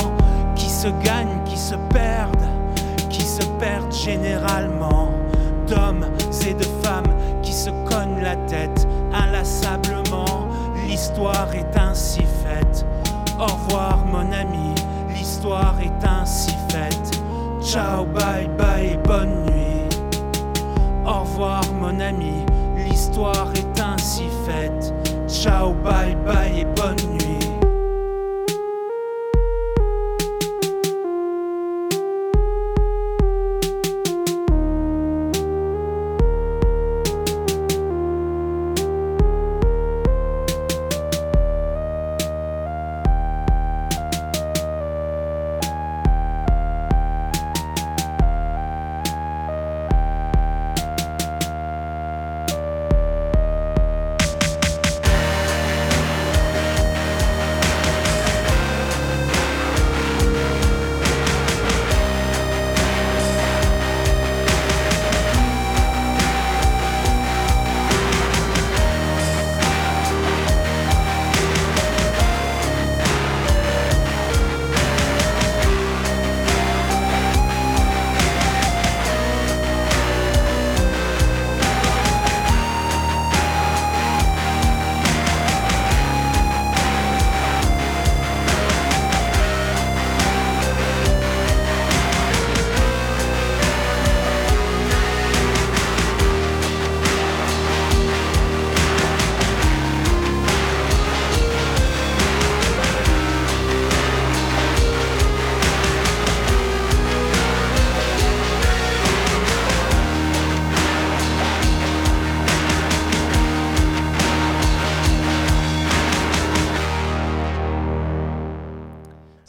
qui 0.55 0.69
se 0.69 0.87
gagnent, 1.03 1.40
généralement, 4.03 5.09
d'hommes 5.67 6.05
et 6.47 6.53
de 6.53 6.63
femmes 6.83 7.13
qui 7.43 7.53
se 7.53 7.69
cognent 7.87 8.21
la 8.21 8.35
tête 8.47 8.87
inlassablement. 9.13 10.47
L'histoire 10.87 11.53
est 11.53 11.77
ainsi 11.77 12.21
faite. 12.43 12.85
Au 13.39 13.45
revoir 13.45 14.05
mon 14.05 14.31
ami, 14.31 14.73
l'histoire 15.15 15.75
est 15.81 16.07
ainsi 16.07 16.55
faite. 16.69 17.21
Ciao, 17.63 18.05
bye 18.05 18.49
bye 18.57 18.97
bonne 19.03 19.45
nuit. 19.45 19.89
Au 21.05 21.21
revoir 21.21 21.63
mon 21.79 21.99
ami, 21.99 22.45
l'histoire 22.77 23.49
est 23.55 23.81
ainsi 23.81 24.25
faite. 24.45 24.93
Ciao, 25.27 25.73
bye 25.73 26.15
bye 26.25 26.61
et 26.61 26.65
bonne 26.65 26.95
nuit. 26.95 27.10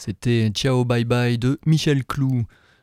C'était 0.05 0.51
Ciao 0.53 0.85
Bye 0.85 1.05
Bye 1.05 1.39
de 1.39 1.61
Michel 1.65 2.05
Clou. 2.05 2.43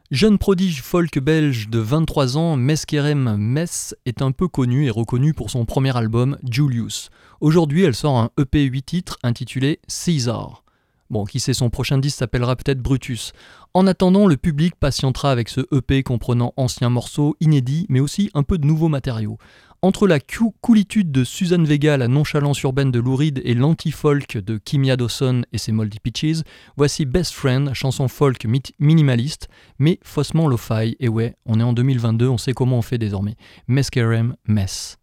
Jeune 0.09 0.37
prodige 0.37 0.81
folk 0.81 1.19
belge 1.19 1.67
de 1.67 1.77
23 1.77 2.37
ans, 2.37 2.55
Meskerem 2.55 3.35
Mess 3.35 3.93
est 4.05 4.21
un 4.21 4.31
peu 4.31 4.47
connue 4.47 4.85
et 4.85 4.89
reconnue 4.89 5.33
pour 5.33 5.49
son 5.49 5.65
premier 5.65 5.97
album 5.97 6.37
Julius. 6.49 7.09
Aujourd'hui, 7.41 7.83
elle 7.83 7.93
sort 7.93 8.17
un 8.17 8.29
EP 8.39 8.61
8 8.61 8.83
titres 8.83 9.17
intitulé 9.21 9.81
Caesar. 9.89 10.63
Bon, 11.09 11.25
qui 11.25 11.41
sait, 11.41 11.53
son 11.53 11.69
prochain 11.69 11.97
disque 11.97 12.19
s'appellera 12.19 12.55
peut-être 12.55 12.79
Brutus. 12.79 13.33
En 13.73 13.85
attendant, 13.85 14.25
le 14.25 14.37
public 14.37 14.75
patientera 14.79 15.29
avec 15.29 15.49
ce 15.49 15.61
EP 15.75 16.03
comprenant 16.03 16.53
anciens 16.55 16.89
morceaux 16.89 17.35
inédits, 17.41 17.85
mais 17.89 17.99
aussi 17.99 18.29
un 18.33 18.43
peu 18.43 18.57
de 18.57 18.65
nouveaux 18.65 18.87
matériaux. 18.87 19.37
Entre 19.81 20.07
la 20.07 20.19
coolitude 20.19 21.09
de 21.09 21.23
Suzanne 21.23 21.63
Vega, 21.63 21.95
la 21.95 22.09
nonchalance 22.09 22.61
urbaine 22.63 22.91
de 22.91 22.99
Lou 22.99 23.15
Reed 23.15 23.41
et 23.45 23.53
l'anti-folk 23.53 24.37
de 24.37 24.57
Kimia 24.57 24.97
Dawson 24.97 25.43
et 25.53 25.57
ses 25.57 25.71
Moldy 25.71 25.99
Peaches, 26.01 26.43
voici 26.75 27.05
Best 27.05 27.33
Friend, 27.33 27.73
chanson 27.73 28.09
folk 28.09 28.45
minimaliste, 28.79 29.47
mais 29.77 29.97
faussement 30.03 30.49
lo-fi. 30.49 30.97
Et 30.99 31.07
ouais, 31.07 31.35
on 31.45 31.61
est 31.61 31.63
en 31.63 31.71
2022, 31.71 32.27
on 32.27 32.37
sait 32.37 32.51
comment 32.51 32.79
on 32.79 32.81
fait 32.81 32.97
désormais. 32.97 33.35
Meskerem 33.69 34.35
Mess. 34.45 34.97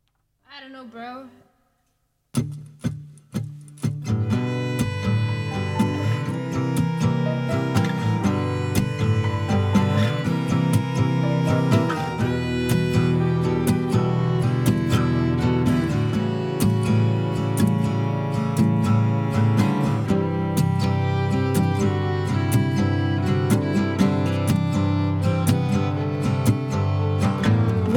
I 0.47 0.70
don't 0.70 0.72
know, 0.72 0.85
bro. 0.85 2.45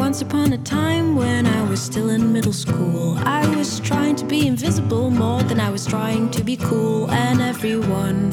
Once 0.09 0.23
upon 0.23 0.53
a 0.53 0.57
time 0.63 1.15
when 1.15 1.45
I 1.45 1.61
was 1.69 1.79
still 1.79 2.09
in 2.09 2.33
middle 2.33 2.51
school, 2.51 3.15
I 3.19 3.47
was 3.55 3.79
trying 3.79 4.15
to 4.15 4.25
be 4.25 4.47
invisible 4.47 5.11
more 5.11 5.43
than 5.43 5.59
I 5.59 5.69
was 5.69 5.85
trying 5.85 6.31
to 6.31 6.43
be 6.43 6.57
cool, 6.57 7.11
and 7.11 7.39
everyone 7.39 8.31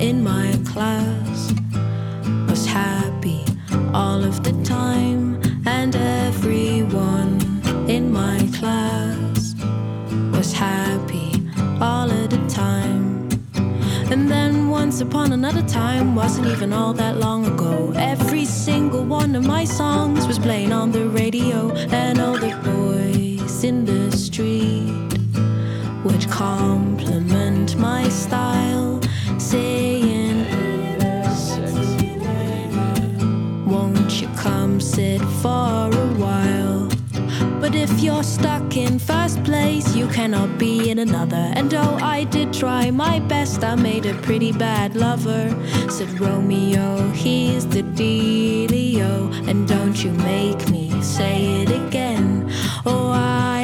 in 0.00 0.24
my 0.24 0.58
class 0.64 1.52
was 2.48 2.64
happy 2.64 3.44
all 3.92 4.24
of 4.24 4.42
the 4.42 4.54
time, 4.64 5.38
and 5.66 5.94
everyone 5.94 7.32
in 7.90 8.10
my 8.10 8.38
class 8.58 9.54
was 10.32 10.50
happy 10.50 11.46
all 11.78 12.10
of 12.10 12.30
the 12.30 12.42
time. 12.48 13.28
And 14.10 14.30
once 14.88 15.02
upon 15.02 15.34
another 15.34 15.60
time, 15.68 16.14
wasn't 16.14 16.46
even 16.46 16.72
all 16.72 16.94
that 16.94 17.18
long 17.18 17.44
ago. 17.44 17.92
Every 17.94 18.46
single 18.46 19.04
one 19.04 19.34
of 19.34 19.44
my 19.44 19.66
songs 19.66 20.26
was 20.26 20.38
playing 20.38 20.72
on 20.72 20.92
the 20.92 21.10
radio, 21.10 21.70
and 21.92 22.18
all 22.18 22.38
the 22.38 22.54
boys 22.64 23.64
in 23.64 23.84
the 23.84 24.10
street 24.16 25.12
would 26.04 26.26
compliment 26.30 27.76
my 27.76 28.08
style, 28.08 28.98
saying, 29.36 30.46
Won't 33.66 34.22
you 34.22 34.28
come 34.38 34.80
sit 34.80 35.20
for 35.42 35.87
if 37.90 38.00
you're 38.00 38.22
stuck 38.22 38.76
in 38.76 38.98
first 38.98 39.42
place, 39.44 39.94
you 39.94 40.06
cannot 40.08 40.58
be 40.58 40.90
in 40.90 40.98
another. 40.98 41.52
And 41.54 41.72
oh, 41.74 41.98
I 42.02 42.24
did 42.24 42.52
try 42.52 42.90
my 42.90 43.20
best, 43.20 43.64
I 43.64 43.74
made 43.74 44.06
a 44.06 44.14
pretty 44.14 44.52
bad 44.52 44.94
lover. 44.94 45.54
Said 45.88 46.20
Romeo, 46.20 47.10
he's 47.10 47.66
the 47.66 47.82
dealio. 47.82 49.32
And 49.48 49.66
don't 49.66 50.02
you 50.04 50.12
make 50.12 50.68
me 50.70 51.00
say 51.02 51.62
it 51.62 51.70
again. 51.70 52.50
Oh, 52.84 53.10
I 53.14 53.57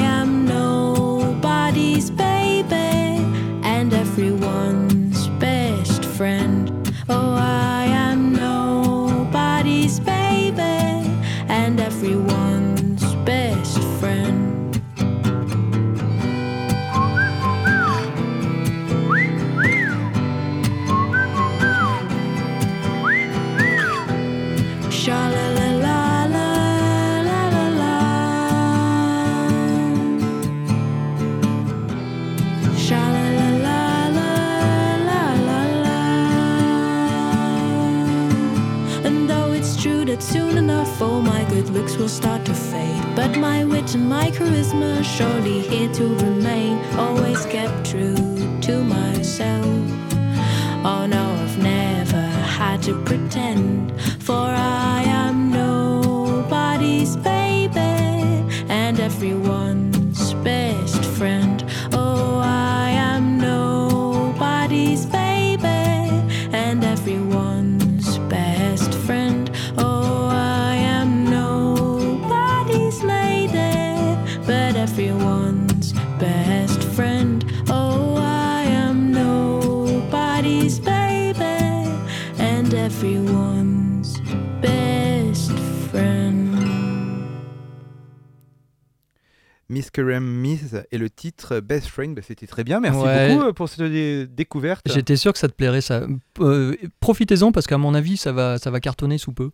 titre 91.54 91.66
Best 91.66 91.86
Friend, 91.88 92.14
bah, 92.14 92.22
c'était 92.26 92.46
très 92.46 92.64
bien. 92.64 92.80
Merci 92.80 92.98
Ouais. 93.00 93.34
beaucoup 93.34 93.48
euh, 93.48 93.52
pour 93.52 93.68
cette 93.68 93.90
dé- 93.90 94.26
découverte. 94.26 94.84
J'étais 94.92 95.16
sûr 95.16 95.32
que 95.32 95.38
ça 95.38 95.48
te 95.48 95.54
plairait 95.54 95.80
ça. 95.80 96.02
Euh, 96.40 96.74
Profitez-en 97.00 97.52
parce 97.52 97.66
qu'à 97.66 97.78
mon 97.78 97.94
avis, 97.94 98.16
ça 98.16 98.32
va, 98.32 98.58
ça 98.58 98.70
va 98.70 98.80
cartonner 98.80 99.18
sous 99.18 99.32
peu. 99.32 99.50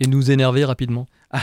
Et 0.00 0.06
nous 0.06 0.30
énerver 0.30 0.64
rapidement. 0.64 1.06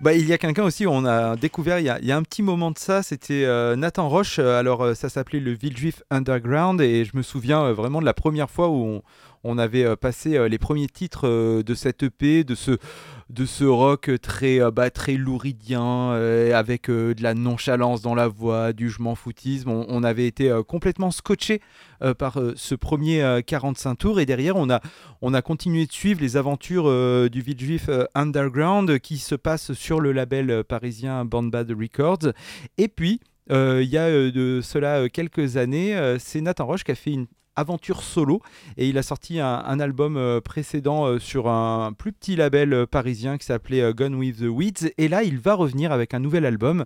Bah, 0.00 0.14
il 0.14 0.26
y 0.26 0.32
a 0.32 0.38
quelqu'un 0.38 0.64
aussi, 0.64 0.86
on 0.86 1.04
a 1.04 1.36
découvert 1.36 1.78
il 1.78 1.84
y 1.84 1.88
a, 1.90 1.98
il 2.00 2.06
y 2.06 2.12
a 2.12 2.16
un 2.16 2.22
petit 2.22 2.42
moment 2.42 2.70
de 2.70 2.78
ça, 2.78 3.02
c'était 3.02 3.44
euh, 3.44 3.76
Nathan 3.76 4.08
Roche. 4.08 4.38
Euh, 4.38 4.58
Alors, 4.58 4.82
euh, 4.82 4.94
ça 4.94 5.08
s'appelait 5.10 5.40
le 5.40 5.52
Villejuif 5.52 6.02
Underground 6.10 6.80
et 6.80 7.04
je 7.04 7.10
me 7.14 7.22
souviens 7.22 7.62
euh, 7.64 7.72
vraiment 7.74 8.00
de 8.00 8.06
la 8.06 8.14
première 8.14 8.48
fois 8.50 8.68
où 8.70 8.82
on, 8.82 9.02
on 9.44 9.58
avait 9.58 9.84
euh, 9.84 9.96
passé 9.96 10.36
euh, 10.36 10.48
les 10.48 10.58
premiers 10.58 10.86
titres 10.86 11.26
euh, 11.28 11.62
de 11.62 11.74
cette 11.74 12.02
EP, 12.02 12.44
de 12.44 12.54
ce, 12.54 12.78
de 13.30 13.44
ce 13.44 13.64
rock 13.64 14.10
très, 14.20 14.60
euh, 14.60 14.70
bah, 14.70 14.90
très 14.90 15.14
louridien, 15.14 16.12
euh, 16.12 16.52
avec 16.54 16.90
euh, 16.90 17.14
de 17.14 17.22
la 17.22 17.34
nonchalance 17.34 18.02
dans 18.02 18.14
la 18.14 18.28
voix, 18.28 18.72
du 18.72 18.90
je 18.90 19.00
m'en 19.00 19.14
foutisme. 19.14 19.70
On, 19.70 20.02
avait 20.02 20.26
été 20.26 20.50
complètement 20.66 21.10
scotché 21.10 21.60
par 22.18 22.40
ce 22.56 22.74
premier 22.74 23.22
euh, 23.22 23.42
45 23.42 23.94
tours 23.96 24.18
et 24.18 24.24
derrière, 24.24 24.56
on 24.56 24.70
a, 24.70 24.80
on 25.20 25.34
a 25.34 25.42
continué 25.42 25.86
de 25.86 25.92
suivre 25.92 26.20
les 26.22 26.38
aventures 26.38 26.84
du 27.30 27.42
Villejuif 27.42 27.90
Underground 28.14 28.98
qui 28.98 29.18
se 29.18 29.34
passe 29.34 29.74
sur 29.74 30.00
le 30.00 30.12
label 30.12 30.64
parisien 30.64 31.26
Bandbad 31.26 31.70
Records. 31.70 32.32
Et 32.78 32.88
puis, 32.88 33.20
il 33.50 33.82
y 33.82 33.98
a 33.98 34.10
de 34.10 34.60
cela 34.62 35.10
quelques 35.10 35.58
années, 35.58 36.16
c'est 36.18 36.40
Nathan 36.40 36.66
Roche 36.66 36.84
qui 36.84 36.92
a 36.92 36.94
fait 36.94 37.12
une 37.12 37.26
aventure 37.56 38.02
solo. 38.02 38.40
Et 38.76 38.88
il 38.88 38.98
a 38.98 39.02
sorti 39.02 39.40
un, 39.40 39.80
album 39.80 40.16
euh, 40.16 40.40
précédent 40.40 41.06
euh, 41.06 41.18
sur 41.18 41.48
un 41.48 41.92
plus 41.92 42.12
petit 42.12 42.36
label 42.36 42.72
euh, 42.72 42.86
parisien 42.86 43.38
qui 43.38 43.46
s'appelait 43.46 43.92
Gone 43.94 44.14
with 44.14 44.38
the 44.38 44.48
Weeds. 44.48 44.92
Et 44.98 45.08
là 45.08 45.22
il 45.22 45.38
va 45.38 45.54
revenir 45.54 45.92
avec 45.92 46.14
un 46.14 46.18
nouvel 46.18 46.44
album 46.44 46.84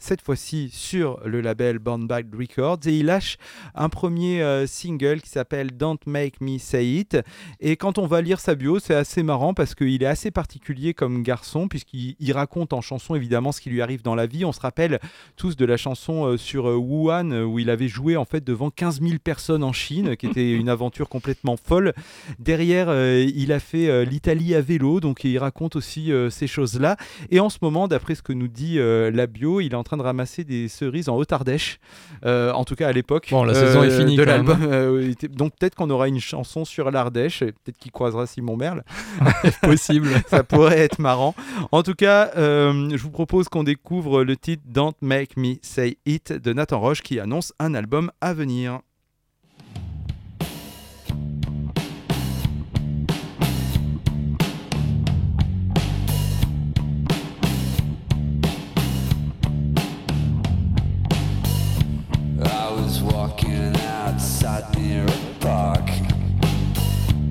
cette 0.00 0.22
fois-ci 0.22 0.70
sur 0.72 1.20
le 1.24 1.40
label 1.40 1.78
Born 1.78 2.06
Bad 2.06 2.26
Records, 2.34 2.80
et 2.86 2.98
il 2.98 3.06
lâche 3.06 3.36
un 3.74 3.88
premier 3.88 4.42
euh, 4.42 4.66
single 4.66 5.20
qui 5.20 5.30
s'appelle 5.30 5.76
Don't 5.76 5.98
Make 6.06 6.40
Me 6.40 6.58
Say 6.58 6.86
It. 6.86 7.18
Et 7.60 7.76
quand 7.76 7.98
on 7.98 8.06
va 8.06 8.20
lire 8.20 8.40
sa 8.40 8.54
bio, 8.54 8.78
c'est 8.80 8.94
assez 8.94 9.22
marrant 9.22 9.54
parce 9.54 9.74
qu'il 9.74 10.02
est 10.02 10.06
assez 10.06 10.30
particulier 10.30 10.94
comme 10.94 11.22
garçon, 11.22 11.68
puisqu'il 11.68 12.16
il 12.18 12.32
raconte 12.32 12.72
en 12.72 12.80
chanson 12.80 13.14
évidemment 13.14 13.52
ce 13.52 13.60
qui 13.60 13.70
lui 13.70 13.82
arrive 13.82 14.02
dans 14.02 14.14
la 14.14 14.26
vie. 14.26 14.44
On 14.44 14.52
se 14.52 14.60
rappelle 14.60 14.98
tous 15.36 15.56
de 15.56 15.64
la 15.64 15.76
chanson 15.76 16.26
euh, 16.26 16.36
sur 16.36 16.68
euh, 16.68 16.76
Wuhan, 16.76 17.30
euh, 17.32 17.44
où 17.44 17.58
il 17.58 17.70
avait 17.70 17.88
joué 17.88 18.16
en 18.16 18.24
fait 18.24 18.44
devant 18.44 18.70
15 18.70 19.00
000 19.00 19.14
personnes 19.22 19.62
en 19.62 19.72
Chine, 19.72 20.16
qui 20.16 20.26
était 20.26 20.52
une 20.60 20.68
aventure 20.68 21.08
complètement 21.08 21.56
folle. 21.56 21.92
Derrière, 22.38 22.90
il 22.90 23.52
a 23.52 23.60
fait 23.60 24.04
l'Italie 24.04 24.54
à 24.54 24.60
vélo, 24.60 25.00
donc 25.00 25.24
il 25.24 25.38
raconte 25.38 25.76
aussi 25.76 26.12
ces 26.30 26.46
choses-là. 26.46 26.96
Et 27.30 27.40
en 27.40 27.48
ce 27.48 27.58
moment, 27.62 27.88
d'après 27.88 28.14
ce 28.14 28.22
que 28.22 28.32
nous 28.32 28.48
dit 28.48 28.78
la 28.78 29.26
bio, 29.26 29.60
il 29.60 29.72
est 29.72 29.76
en 29.76 29.82
train 29.82 29.89
de 29.96 30.02
ramasser 30.02 30.44
des 30.44 30.68
cerises 30.68 31.08
en 31.08 31.16
Haute-Ardèche, 31.16 31.78
euh, 32.24 32.52
en 32.52 32.64
tout 32.64 32.74
cas 32.74 32.88
à 32.88 32.92
l'époque. 32.92 33.28
Bon, 33.30 33.44
la 33.44 33.54
saison 33.54 33.82
est 33.82 33.90
finie 33.90 34.16
de 34.16 34.22
l'album. 34.22 34.58
euh, 34.62 35.00
il 35.02 35.10
était- 35.10 35.28
donc 35.28 35.52
peut-être 35.58 35.74
qu'on 35.74 35.90
aura 35.90 36.08
une 36.08 36.20
chanson 36.20 36.64
sur 36.64 36.90
l'Ardèche, 36.90 37.42
et 37.42 37.52
peut-être 37.52 37.78
qu'il 37.78 37.92
croisera 37.92 38.26
Simon 38.26 38.56
Merle. 38.56 38.82
Possible. 39.62 40.08
Ça 40.28 40.42
pourrait 40.44 40.78
être 40.78 40.98
marrant. 40.98 41.34
En 41.72 41.82
tout 41.82 41.94
cas, 41.94 42.30
euh, 42.36 42.90
je 42.96 43.02
vous 43.02 43.10
propose 43.10 43.48
qu'on 43.48 43.64
découvre 43.64 44.24
le 44.24 44.36
titre 44.36 44.62
Don't 44.66 44.94
Make 45.00 45.36
Me 45.36 45.54
Say 45.62 45.98
It 46.06 46.32
de 46.32 46.52
Nathan 46.52 46.80
Roche 46.80 47.02
qui 47.02 47.18
annonce 47.20 47.52
un 47.58 47.74
album 47.74 48.10
à 48.20 48.34
venir. 48.34 48.80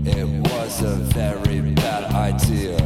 It 0.06 0.26
was 0.52 0.82
a 0.82 0.96
very 0.96 1.62
bad 1.74 2.14
idea. 2.14 2.79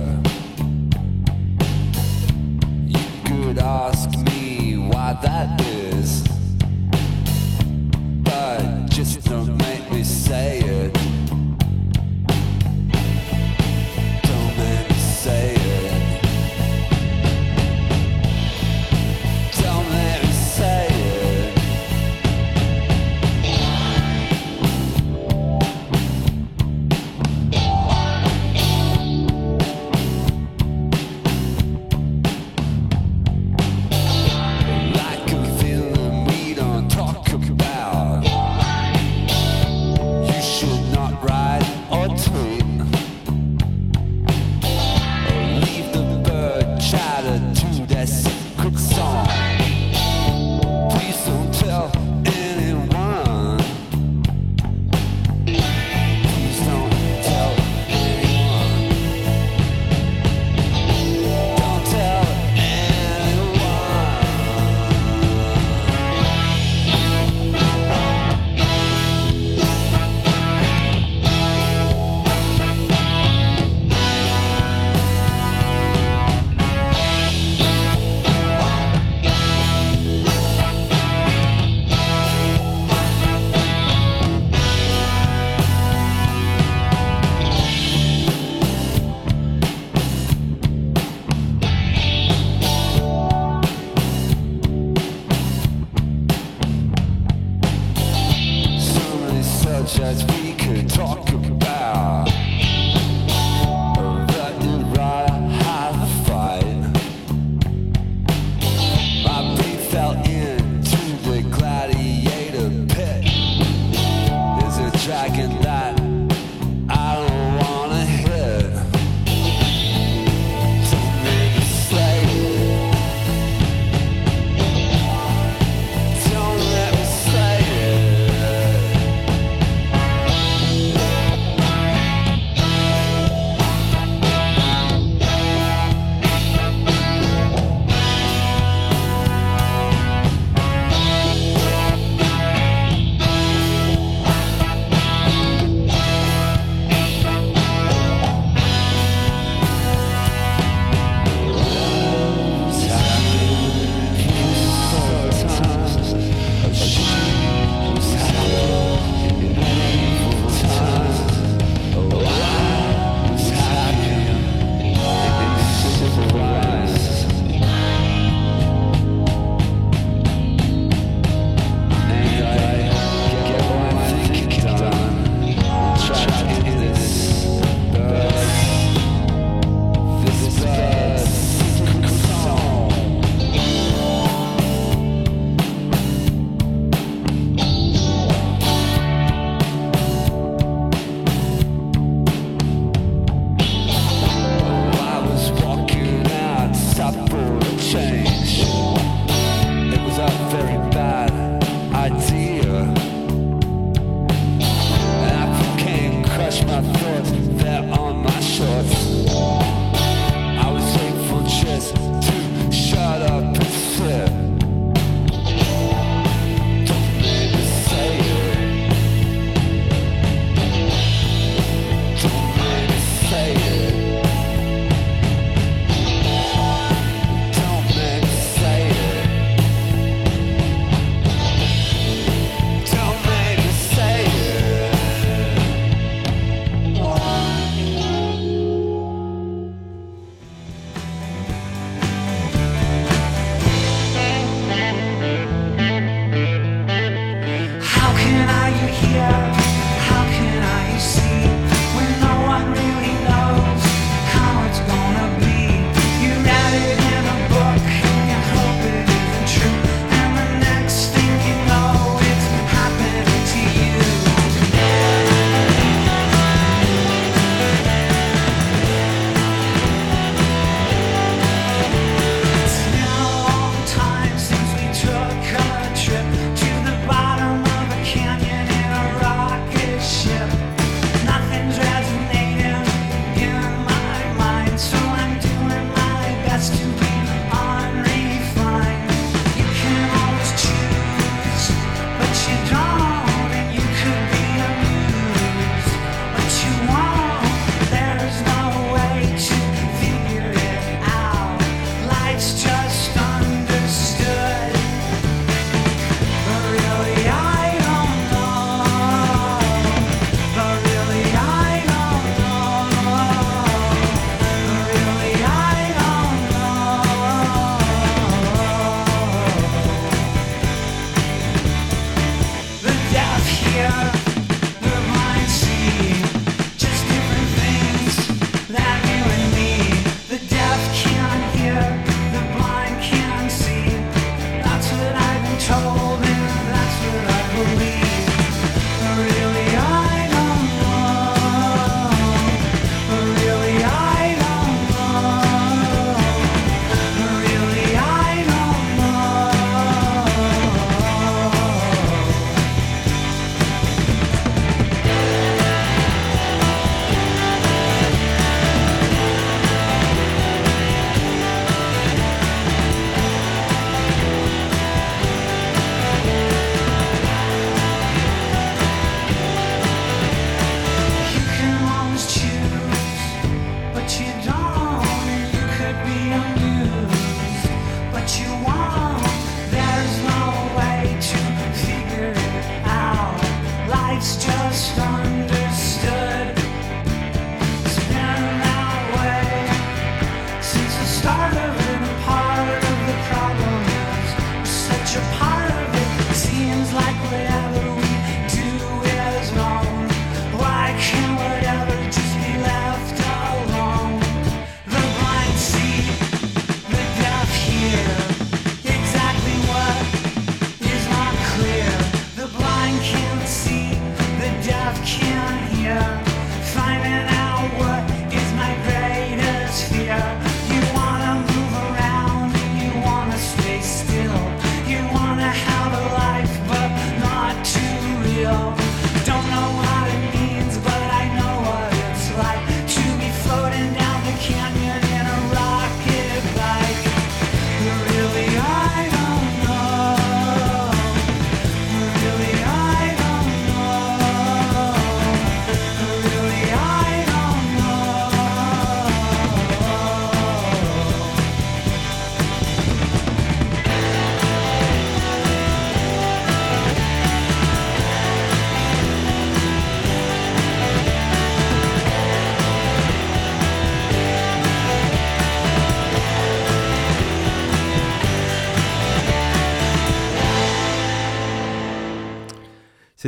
Yeah. 323.73 324.32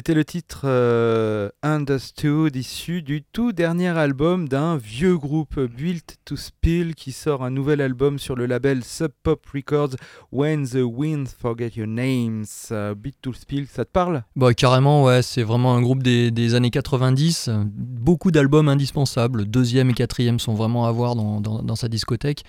C'était 0.06 0.18
le 0.20 0.24
titre 0.24 0.62
euh, 0.66 1.50
Understood, 1.64 2.56
issu 2.56 3.02
du 3.02 3.24
tout 3.24 3.54
dernier 3.54 3.88
album 3.88 4.48
d'un 4.48 4.78
vieux 4.78 5.18
groupe 5.18 5.60
Built 5.60 6.18
to 6.26 6.36
Spill 6.36 6.94
qui 6.94 7.12
sort 7.12 7.44
un 7.44 7.50
nouvel 7.50 7.82
album 7.82 8.20
sur 8.20 8.36
le 8.36 8.46
label 8.46 8.84
Sub 8.84 9.10
Pop 9.24 9.44
Records 9.52 9.96
When 10.32 10.68
the 10.68 10.84
Winds 10.84 11.32
Forget 11.36 11.72
Your 11.78 11.88
Names. 11.88 12.46
Euh, 12.70 12.94
Built 12.94 13.16
to 13.20 13.34
Spill, 13.34 13.66
ça 13.66 13.84
te 13.84 13.90
parle? 13.90 14.24
Bah, 14.36 14.54
carrément, 14.54 15.04
ouais, 15.04 15.24
c'est 15.24 15.42
vraiment 15.42 15.74
un 15.74 15.82
groupe 15.82 16.04
des, 16.04 16.54
années 16.54 16.70
90. 16.70 17.48
euh, 17.48 17.64
Beaucoup 17.66 18.30
d'albums 18.30 18.70
indispensables. 18.70 19.46
Deuxième 19.46 19.90
et 19.90 19.96
quatrième 19.96 20.38
sont 20.38 20.54
vraiment 20.54 20.86
à 20.86 20.92
voir 20.92 21.16
dans, 21.16 21.76
sa 21.76 21.88
discothèque. 21.88 22.44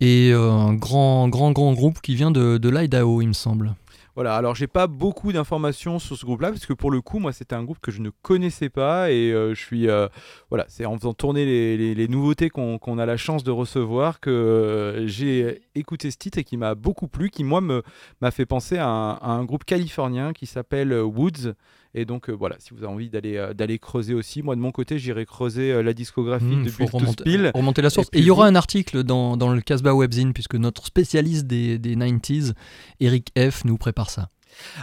Et 0.00 0.30
euh, 0.32 0.50
un 0.50 0.72
grand, 0.72 1.28
grand, 1.28 1.52
grand 1.52 1.74
groupe 1.74 2.00
qui 2.00 2.14
vient 2.14 2.30
de 2.30 2.68
l'Idaho, 2.70 3.20
il 3.20 3.28
me 3.28 3.32
semble. 3.34 3.74
Voilà, 4.16 4.34
alors 4.34 4.54
j'ai 4.54 4.66
pas 4.66 4.86
beaucoup 4.86 5.30
d'informations 5.30 5.98
sur 5.98 6.16
ce 6.16 6.24
groupe-là 6.24 6.48
parce 6.48 6.64
que 6.64 6.72
pour 6.72 6.90
le 6.90 7.02
coup, 7.02 7.18
moi 7.18 7.34
c'était 7.34 7.54
un 7.54 7.62
groupe 7.62 7.80
que 7.82 7.90
je 7.90 8.00
ne 8.00 8.08
connaissais 8.22 8.70
pas 8.70 9.10
et 9.10 9.30
euh, 9.30 9.54
je 9.54 9.60
suis. 9.60 9.90
euh, 9.90 10.08
voilà, 10.48 10.64
c'est 10.68 10.86
en 10.86 10.96
faisant 10.96 11.12
tourner 11.12 11.44
les, 11.44 12.08
nouveautés 12.08 12.48
qu'on 12.48 12.98
a 12.98 13.04
la 13.04 13.18
chance 13.18 13.44
de 13.44 13.50
recevoir 13.50 14.18
que 14.20 14.30
euh, 14.30 15.06
j'ai 15.06 15.60
écouté 15.74 16.10
ce 16.10 16.16
titre 16.16 16.38
et 16.38 16.44
qui 16.44 16.56
m'a 16.56 16.74
beaucoup 16.74 17.08
plu, 17.08 17.28
qui 17.28 17.44
moi 17.44 17.60
m'a 17.60 18.30
fait 18.30 18.46
penser 18.46 18.78
à 18.78 18.88
un, 18.88 19.44
groupe 19.44 19.64
californien 19.64 20.32
qui 20.32 20.46
s'appelle 20.46 20.94
Woods. 20.94 21.52
Et 21.98 22.04
donc 22.04 22.28
euh, 22.28 22.32
voilà, 22.32 22.56
si 22.58 22.70
vous 22.74 22.84
avez 22.84 22.92
envie 22.92 23.08
d'aller 23.08 23.38
euh, 23.38 23.54
d'aller 23.54 23.78
creuser 23.78 24.12
aussi, 24.12 24.42
moi 24.42 24.54
de 24.54 24.60
mon 24.60 24.70
côté 24.70 24.98
j'irai 24.98 25.24
creuser 25.24 25.72
euh, 25.72 25.82
la 25.82 25.94
discographie 25.94 26.44
Mmh, 26.44 26.64
de 26.64 26.70
to 26.70 26.84
remonter, 26.98 27.22
Spill. 27.22 27.50
remonter 27.54 27.80
la 27.82 27.88
source. 27.90 28.08
Et 28.12 28.18
il 28.18 28.24
y 28.24 28.30
aura 28.30 28.46
un 28.46 28.54
article 28.54 29.02
dans, 29.02 29.38
dans 29.38 29.50
le 29.52 29.60
Casbah 29.62 29.94
Webzine, 29.94 30.34
puisque 30.34 30.56
notre 30.56 30.84
spécialiste 30.86 31.46
des, 31.46 31.78
des 31.78 31.96
90s, 31.96 32.52
Eric 33.00 33.32
F., 33.38 33.64
nous 33.64 33.78
prépare 33.78 34.10
ça. 34.10 34.28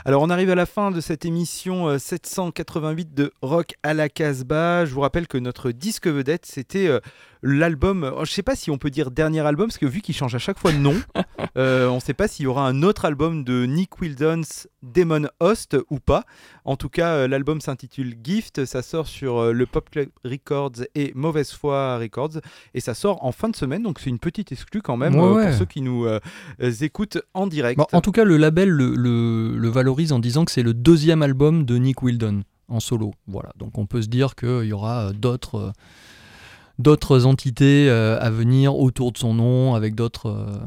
Alors 0.05 0.21
on 0.23 0.29
arrive 0.31 0.49
à 0.49 0.55
la 0.55 0.65
fin 0.65 0.89
de 0.91 1.01
cette 1.01 1.23
émission 1.25 1.87
euh, 1.87 1.97
788 1.99 3.13
de 3.13 3.31
Rock 3.43 3.73
à 3.83 3.93
la 3.93 4.09
Casbah. 4.09 4.85
Je 4.85 4.93
vous 4.93 5.01
rappelle 5.01 5.27
que 5.27 5.37
notre 5.37 5.71
disque 5.71 6.07
vedette 6.07 6.45
c'était 6.47 6.89
l'album, 7.43 8.03
euh, 8.03 8.25
je 8.25 8.31
sais 8.31 8.41
pas 8.41 8.55
si 8.55 8.71
on 8.71 8.77
peut 8.79 8.89
dire 8.89 9.11
dernier 9.11 9.41
album 9.41 9.67
parce 9.67 9.77
que 9.77 9.85
vu 9.85 10.01
qu'il 10.01 10.15
change 10.15 10.33
à 10.33 10.39
chaque 10.39 10.57
fois 10.57 10.71
de 10.71 10.77
nom, 10.77 10.95
euh, 11.57 11.87
on 11.89 11.99
sait 11.99 12.13
pas 12.13 12.27
s'il 12.27 12.45
y 12.45 12.47
aura 12.47 12.67
un 12.67 12.81
autre 12.81 13.05
album 13.05 13.43
de 13.43 13.65
Nick 13.65 14.01
Wildon's 14.01 14.67
Demon 14.81 15.27
Host 15.39 15.77
ou 15.89 15.99
pas. 15.99 16.23
En 16.65 16.75
tout 16.77 16.89
cas 16.89 17.09
euh, 17.13 17.27
l'album 17.27 17.61
s'intitule 17.61 18.15
Gift, 18.23 18.65
ça 18.65 18.81
sort 18.81 19.07
sur 19.07 19.53
le 19.53 19.65
Pop 19.65 19.89
Club 19.91 20.09
Records 20.25 20.83
et 20.95 21.11
Mauvaise 21.15 21.51
Foi 21.51 21.97
Records 21.97 22.39
et 22.73 22.79
ça 22.79 22.93
sort 22.93 23.23
en 23.23 23.31
fin 23.31 23.49
de 23.49 23.55
semaine 23.55 23.83
donc 23.83 23.99
c'est 23.99 24.09
une 24.09 24.19
petite 24.19 24.51
exclue 24.51 24.81
quand 24.81 24.97
même 24.97 25.15
Ouais, 25.15 25.31
ouais. 25.33 25.49
pour 25.49 25.59
ceux 25.59 25.65
qui 25.65 25.81
nous 25.81 26.07
écoutent 26.81 27.19
en 27.33 27.47
direct. 27.47 27.77
Bon, 27.77 27.85
en 27.91 28.01
tout 28.01 28.11
cas, 28.11 28.23
le 28.23 28.37
label 28.37 28.69
le, 28.69 28.95
le- 28.95 29.55
le 29.57 29.69
valorise 29.69 30.11
en 30.13 30.19
disant 30.19 30.45
que 30.45 30.51
c'est 30.51 30.63
le 30.63 30.73
deuxième 30.73 31.21
album 31.21 31.65
de 31.65 31.77
Nick 31.77 32.01
Wildon 32.01 32.43
en 32.69 32.79
solo. 32.79 33.11
Voilà, 33.27 33.51
donc 33.57 33.77
on 33.77 33.85
peut 33.85 34.01
se 34.01 34.07
dire 34.07 34.35
qu'il 34.35 34.63
y 34.65 34.73
aura 34.73 35.11
d'autres 35.13 35.73
d'autres 36.79 37.25
entités 37.25 37.87
euh, 37.89 38.19
à 38.19 38.29
venir 38.29 38.75
autour 38.75 39.11
de 39.11 39.17
son 39.17 39.33
nom 39.33 39.75
avec 39.75 39.95
d'autres 39.95 40.27
euh, 40.27 40.57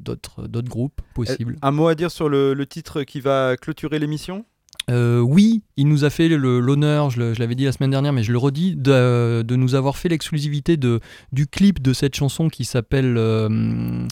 d'autres 0.00 0.46
d'autres 0.46 0.68
groupes 0.68 1.00
possibles. 1.14 1.56
Un 1.62 1.70
mot 1.70 1.88
à 1.88 1.94
dire 1.94 2.10
sur 2.10 2.28
le, 2.28 2.54
le 2.54 2.66
titre 2.66 3.02
qui 3.02 3.20
va 3.20 3.56
clôturer 3.56 3.98
l'émission? 3.98 4.44
Euh, 4.88 5.20
oui, 5.20 5.62
il 5.76 5.86
nous 5.88 6.04
a 6.04 6.10
fait 6.10 6.28
l'honneur, 6.28 7.10
je 7.10 7.38
l'avais 7.38 7.54
dit 7.54 7.64
la 7.64 7.72
semaine 7.72 7.90
dernière, 7.90 8.12
mais 8.12 8.22
je 8.22 8.32
le 8.32 8.38
redis, 8.38 8.74
de, 8.76 9.42
de 9.42 9.56
nous 9.56 9.74
avoir 9.74 9.96
fait 9.96 10.08
l'exclusivité 10.08 10.76
du 10.76 11.46
clip 11.46 11.80
de 11.82 11.92
cette 11.92 12.14
chanson 12.16 12.48
qui 12.48 12.64
s'appelle, 12.64 13.16
euh, 13.16 14.06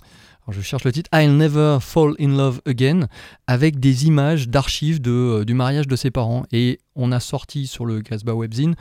je 0.48 0.60
cherche 0.60 0.84
le 0.84 0.92
titre, 0.92 1.10
I'll 1.12 1.36
Never 1.36 1.78
Fall 1.80 2.14
in 2.20 2.36
Love 2.36 2.60
Again, 2.66 3.08
avec 3.46 3.80
des 3.80 4.06
images 4.06 4.48
d'archives 4.48 5.00
de, 5.00 5.10
euh, 5.10 5.44
du 5.44 5.54
mariage 5.54 5.88
de 5.88 5.96
ses 5.96 6.10
parents. 6.10 6.44
Et 6.52 6.78
on 6.94 7.10
a 7.10 7.20
sorti 7.20 7.66
sur 7.66 7.84
le 7.84 8.00
Casbah 8.00 8.34
Webzine 8.34 8.74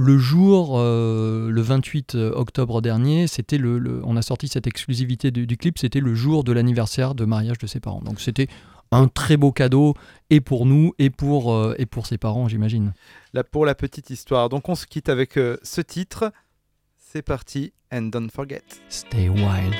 le 0.00 0.18
jour, 0.18 0.78
euh, 0.78 1.50
le 1.50 1.60
28 1.62 2.14
octobre 2.14 2.80
dernier, 2.80 3.26
c'était 3.26 3.58
le, 3.58 3.78
le- 3.78 4.00
on 4.04 4.16
a 4.16 4.22
sorti 4.22 4.48
cette 4.48 4.66
exclusivité 4.66 5.30
du, 5.30 5.46
du 5.46 5.56
clip, 5.56 5.78
c'était 5.78 6.00
le 6.00 6.14
jour 6.14 6.42
de 6.44 6.52
l'anniversaire 6.52 7.14
de 7.14 7.24
mariage 7.24 7.58
de 7.58 7.66
ses 7.66 7.80
parents. 7.80 8.00
Donc 8.02 8.20
c'était 8.20 8.48
un 8.92 9.06
très 9.06 9.36
beau 9.36 9.52
cadeau 9.52 9.94
et 10.30 10.40
pour 10.40 10.66
nous 10.66 10.92
et 10.98 11.10
pour, 11.10 11.52
euh, 11.54 11.74
et 11.78 11.86
pour 11.86 12.06
ses 12.06 12.18
parents, 12.18 12.48
j'imagine. 12.48 12.92
Là 13.34 13.44
pour 13.44 13.64
la 13.66 13.74
petite 13.74 14.10
histoire. 14.10 14.48
Donc 14.48 14.68
on 14.68 14.74
se 14.74 14.86
quitte 14.86 15.08
avec 15.08 15.36
euh, 15.36 15.56
ce 15.62 15.80
titre. 15.80 16.32
C'est 16.98 17.22
parti 17.22 17.72
and 17.92 18.02
don't 18.12 18.30
forget. 18.30 18.62
Stay 18.88 19.28
wild. 19.28 19.74